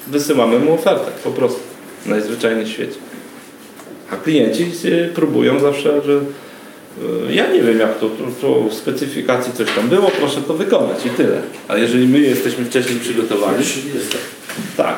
[0.08, 1.60] wysyłamy mu ofertę, po prostu,
[2.06, 2.98] najzwyczajniej w świecie.
[4.12, 6.20] A klienci y, próbują zawsze, że
[7.30, 11.06] ja nie wiem jak to, to, to w specyfikacji coś tam było, proszę to wykonać
[11.06, 11.42] i tyle.
[11.68, 13.66] A jeżeli my jesteśmy wcześniej przygotowani,
[14.78, 14.96] tak.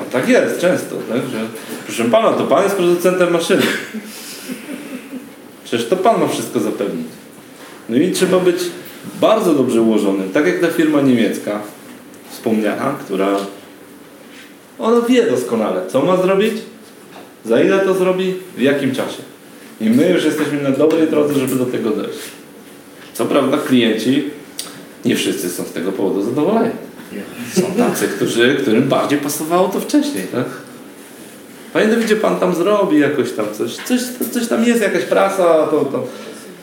[0.00, 1.38] A tak jest często, tak, że
[1.86, 3.62] proszę pana, to pan jest producentem maszyny.
[5.64, 7.06] Przecież to pan ma wszystko zapewnić.
[7.88, 8.56] No i trzeba być
[9.20, 11.60] bardzo dobrze ułożonym, tak jak ta firma niemiecka
[12.30, 13.36] wspomniana, która
[14.78, 16.54] ona wie doskonale, co ma zrobić,
[17.44, 19.33] za ile to zrobi, w jakim czasie.
[19.80, 22.18] I my już jesteśmy na dobrej drodze, żeby do tego dojść.
[23.14, 24.30] Co prawda klienci,
[25.04, 26.74] nie wszyscy są z tego powodu zadowoleni.
[27.54, 30.44] Są tacy, którzy, którym bardziej pasowało to wcześniej, tak?
[31.72, 34.00] Panie Dawidzie, pan tam zrobi jakoś tam coś, coś,
[34.32, 36.06] coś tam jest, jakaś prasa, to, to.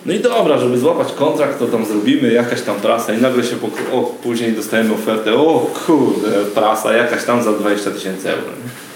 [0.05, 3.55] No i dobra, żeby złapać kontrakt, to tam zrobimy jakaś tam prasa i nagle się
[3.91, 8.41] o, później dostajemy ofertę, o kurde, prasa jakaś tam za 20 tysięcy euro.
[8.41, 8.90] Nie?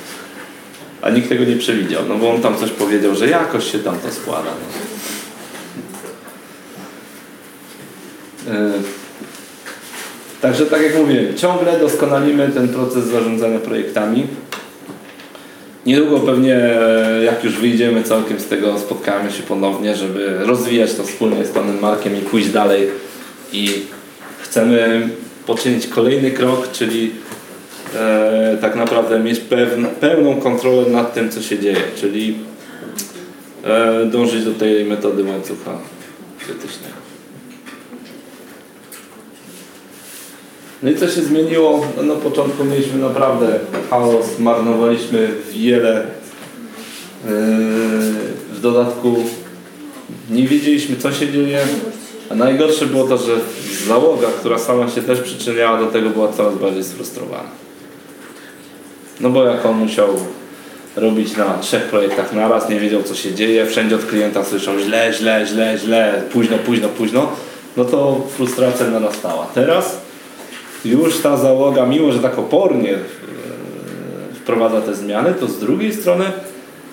[1.05, 3.99] A nikt tego nie przewidział, no bo on tam coś powiedział, że jakoś się tam
[3.99, 4.49] to składa.
[8.47, 8.53] No.
[8.53, 8.71] Yy.
[10.41, 14.27] Także tak jak mówiłem, ciągle doskonalimy ten proces zarządzania projektami.
[15.85, 21.03] Niedługo pewnie, e, jak już wyjdziemy całkiem z tego, spotkamy się ponownie, żeby rozwijać to
[21.03, 22.87] wspólnie z Panem Markiem i pójść dalej.
[23.53, 23.69] I
[24.41, 25.09] chcemy
[25.45, 27.11] poczynić kolejny krok, czyli
[27.95, 29.41] e, tak naprawdę mieć
[29.99, 32.37] pełną kontrolę nad tym, co się dzieje, czyli
[33.63, 35.77] e, dążyć do tej metody łańcucha
[36.39, 36.95] krytycznego.
[40.83, 41.85] No i co się zmieniło?
[41.97, 46.07] No, na początku mieliśmy naprawdę chaos, marnowaliśmy wiele.
[47.25, 47.31] Yy,
[48.53, 49.15] w dodatku
[50.29, 51.61] nie wiedzieliśmy co się dzieje,
[52.29, 53.35] a najgorsze było to, że
[53.87, 57.64] załoga, która sama się też przyczyniała do tego, była coraz bardziej sfrustrowana.
[59.19, 60.07] No bo jak on musiał
[60.95, 65.13] robić na trzech projektach naraz, nie wiedział co się dzieje, wszędzie od klienta słyszał źle,
[65.13, 67.31] źle, źle, źle, późno, późno, późno,
[67.77, 69.47] no to frustracja narastała.
[69.53, 69.97] Teraz
[70.85, 72.97] już ta załoga, mimo że tak opornie e,
[74.35, 76.25] wprowadza te zmiany, to z drugiej strony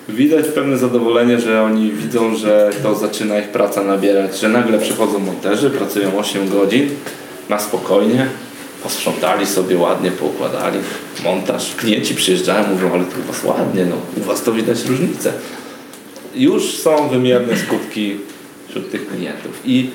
[0.09, 5.19] widać pewne zadowolenie, że oni widzą, że to zaczyna ich praca nabierać, że nagle przychodzą
[5.19, 6.89] monterzy, pracują 8 godzin
[7.49, 8.27] na spokojnie,
[8.83, 10.79] posprzątali sobie ładnie, poukładali
[11.23, 11.75] montaż.
[11.75, 15.33] Klienci przyjeżdżają, mówią, ale tu u Was ładnie, no u Was to widać różnicę.
[16.35, 18.17] Już są wymierne skutki
[18.67, 19.61] wśród tych klientów.
[19.65, 19.89] I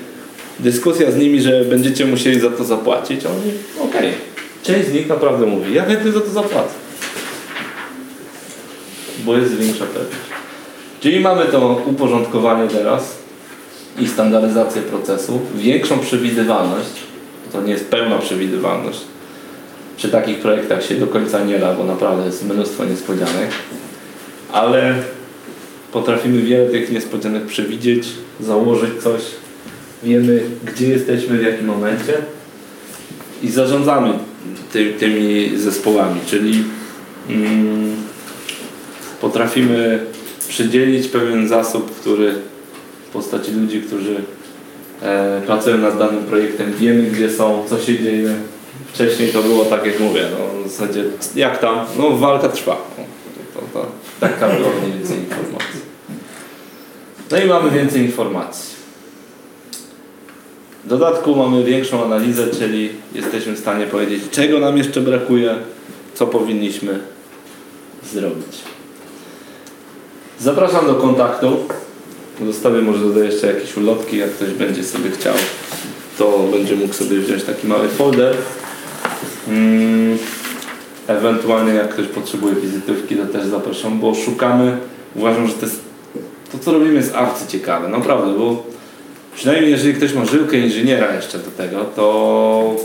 [0.60, 3.52] dyskusja z nimi, że będziecie musieli za to zapłacić, oni,
[3.88, 4.08] okej.
[4.08, 4.12] Okay.
[4.62, 6.74] Część z nich naprawdę mówi, ja chętnie za to zapłacę.
[9.24, 10.28] Bo jest większa pewność.
[11.00, 13.18] Czyli mamy to uporządkowanie teraz
[13.98, 17.07] i standaryzację procesu, większą przewidywalność,
[17.52, 19.00] to nie jest pełna przewidywalność.
[19.96, 23.50] Przy takich projektach się do końca nie da, bo naprawdę jest mnóstwo niespodzianek,
[24.52, 24.94] ale
[25.92, 28.08] potrafimy wiele tych niespodzianek przewidzieć,
[28.40, 29.22] założyć coś,
[30.02, 32.14] wiemy gdzie jesteśmy, w jakim momencie
[33.42, 34.12] i zarządzamy
[34.72, 36.64] ty, tymi zespołami, czyli
[37.28, 37.96] mm,
[39.20, 39.98] potrafimy
[40.48, 42.34] przydzielić pewien zasób, który
[43.08, 44.22] w postaci ludzi, którzy
[45.02, 48.34] e, pracują nad danym projektem, wiemy gdzie są, co się dzieje.
[48.92, 51.04] Wcześniej to było tak jak mówię, no, w zasadzie
[51.34, 52.76] jak tam, no walka trwa.
[52.98, 53.04] No,
[53.54, 53.86] to, to, to,
[54.20, 55.80] taka była mniej więcej informacja.
[57.30, 58.78] No i mamy więcej informacji.
[60.84, 65.54] W dodatku mamy większą analizę, czyli jesteśmy w stanie powiedzieć, czego nam jeszcze brakuje,
[66.14, 66.98] co powinniśmy
[68.12, 68.58] zrobić.
[70.40, 71.56] Zapraszam do kontaktu.
[72.46, 75.34] Zostawię może tutaj jeszcze jakieś ulotki, jak ktoś będzie sobie chciał,
[76.18, 78.34] to będzie mógł sobie wziąć taki mały folder.
[79.48, 80.18] Mm,
[81.06, 84.78] ewentualnie jak ktoś potrzebuje wizytówki, to też zapraszam, bo szukamy,
[85.14, 85.80] uważam, że to jest
[86.52, 88.66] to co robimy jest arcyciekawe, naprawdę, bo
[89.34, 92.76] przynajmniej jeżeli ktoś ma żyłkę inżyniera jeszcze do tego, to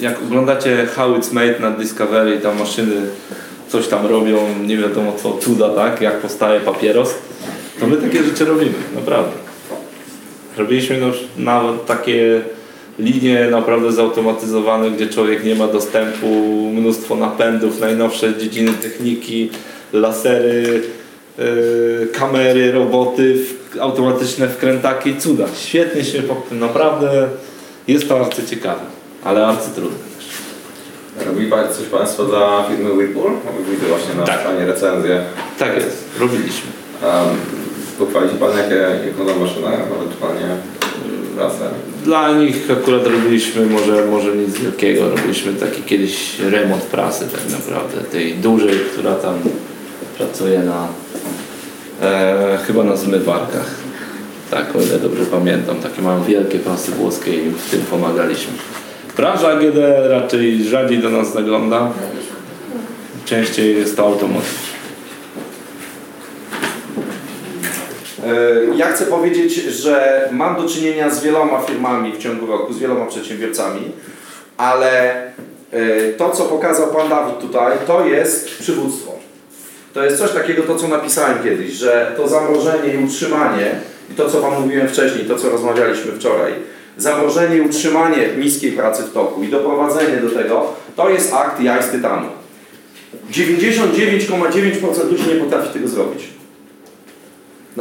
[0.00, 2.96] jak oglądacie How It's Made na Discovery, tam maszyny
[3.68, 4.36] coś tam robią,
[4.66, 7.14] nie wiadomo co, cuda, tak, jak powstaje papieros,
[7.80, 9.32] to my takie rzeczy robimy, naprawdę.
[10.56, 12.40] Robiliśmy no, nawet takie
[12.98, 16.26] linie naprawdę zautomatyzowane, gdzie człowiek nie ma dostępu,
[16.74, 19.50] mnóstwo napędów, najnowsze dziedziny techniki,
[19.92, 20.82] lasery,
[21.38, 23.36] yy, kamery, roboty,
[23.80, 25.44] automatyczne wkrętaki, cuda.
[25.56, 27.28] Świetnie się pod tym, naprawdę
[27.88, 28.80] jest to arcyciekawe,
[29.24, 30.26] ale arcytrudne też.
[31.26, 33.30] Robili Pan- coś Państwo dla firmy Whirlpool?
[33.70, 34.40] Widzę właśnie na Tak.
[34.40, 35.24] stronie recenzję.
[35.58, 36.70] Tak jest, robiliśmy.
[37.02, 37.36] Um,
[37.98, 38.74] pochwali się Pan, jakie,
[39.06, 39.68] jaką to maszyna?
[39.68, 40.56] Ewentualnie
[41.36, 41.68] prasę.
[42.04, 48.00] Dla nich akurat robiliśmy może, może nic wielkiego, robiliśmy taki kiedyś remont prasy tak naprawdę,
[48.00, 49.34] tej dużej, która tam
[50.18, 50.88] pracuje na
[52.02, 53.70] e, chyba na zmywarkach.
[54.50, 58.52] Tak, o ile dobrze pamiętam, takie mają wielkie prasy włoskie i w tym pomagaliśmy.
[59.16, 59.76] Branża AGD
[60.08, 61.90] raczej rzadziej do nas zagląda,
[63.24, 64.65] częściej jest to automotyw.
[68.76, 73.06] Ja chcę powiedzieć, że mam do czynienia z wieloma firmami w ciągu roku, z wieloma
[73.06, 73.92] przedsiębiorcami,
[74.56, 75.22] ale
[75.72, 79.12] e, to, co pokazał Pan Dawid tutaj, to jest przywództwo.
[79.94, 83.70] To jest coś takiego, to co napisałem kiedyś, że to zamrożenie i utrzymanie,
[84.12, 86.52] i to co Wam mówiłem wcześniej, to co rozmawialiśmy wczoraj,
[86.96, 91.82] zamrożenie i utrzymanie niskiej pracy w toku i doprowadzenie do tego, to jest akt jaj
[91.82, 92.28] z tytanu.
[93.32, 96.35] 99,9% ludzi nie potrafi tego zrobić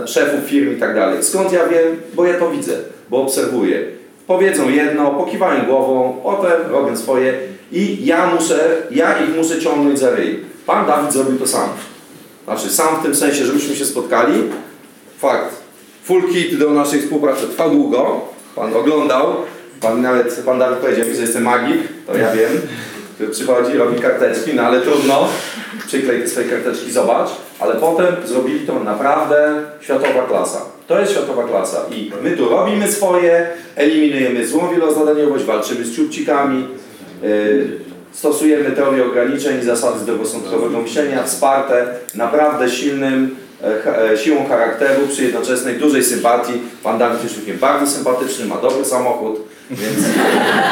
[0.05, 1.23] szefów firm i tak dalej.
[1.23, 2.01] Skąd ja wiem?
[2.13, 2.73] Bo ja to widzę,
[3.09, 3.83] bo obserwuję.
[4.27, 7.33] Powiedzą jedno, pokiwają głową, potem robią swoje
[7.71, 10.39] i ja muszę, ja ich muszę ciągnąć za ryj.
[10.65, 11.69] Pan Dawid zrobił to sam.
[12.45, 14.33] Znaczy sam w tym sensie, żebyśmy się spotkali.
[15.19, 15.55] Fakt.
[16.03, 18.21] Full kit do naszej współpracy trwa długo.
[18.55, 19.35] Pan oglądał.
[19.81, 21.77] Pan nawet, pan Dawid powiedział mi, że jestem magik,
[22.07, 22.51] to ja wiem.
[23.15, 25.27] Który przychodzi, robi karteczki, no ale trudno.
[25.87, 27.29] Przyklej te swoje karteczki, zobacz.
[27.59, 30.61] Ale potem zrobili to naprawdę światowa klasa.
[30.87, 36.67] To jest światowa klasa i my tu robimy swoje, eliminujemy złą wielozadaniowość, walczymy z ciupcikami,
[37.21, 45.07] yy, stosujemy teorię ograniczeń i zasady zdrowosądkowego myślenia wsparte naprawdę silnym e, e, siłą charakteru
[45.07, 46.53] przy jednoczesnej dużej sympatii.
[46.83, 49.39] Pan Dawid jest człowiekiem bardzo sympatyczny, ma dobry samochód,
[49.71, 49.99] więc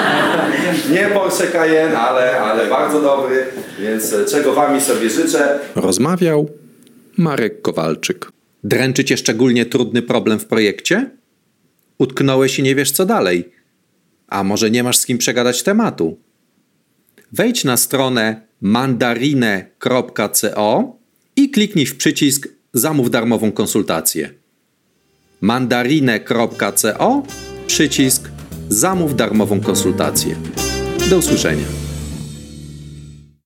[0.93, 3.45] nie Porsche Cayenne, ale, ale bardzo dobry,
[3.80, 5.60] więc e, czego Wami sobie życzę.
[5.76, 6.62] Rozmawiał
[7.18, 8.31] Marek Kowalczyk.
[8.64, 11.10] Dręczy cię szczególnie trudny problem w projekcie?
[11.98, 13.52] Utknąłeś i nie wiesz co dalej?
[14.27, 16.19] A może nie masz z kim przegadać tematu?
[17.31, 19.98] Wejdź na stronę mandarine.co
[21.35, 24.30] i kliknij w przycisk Zamów darmową konsultację.
[25.41, 27.23] mandarine.co
[27.68, 28.30] przycisk
[28.69, 30.35] Zamów darmową konsultację.
[31.10, 31.82] Do usłyszenia.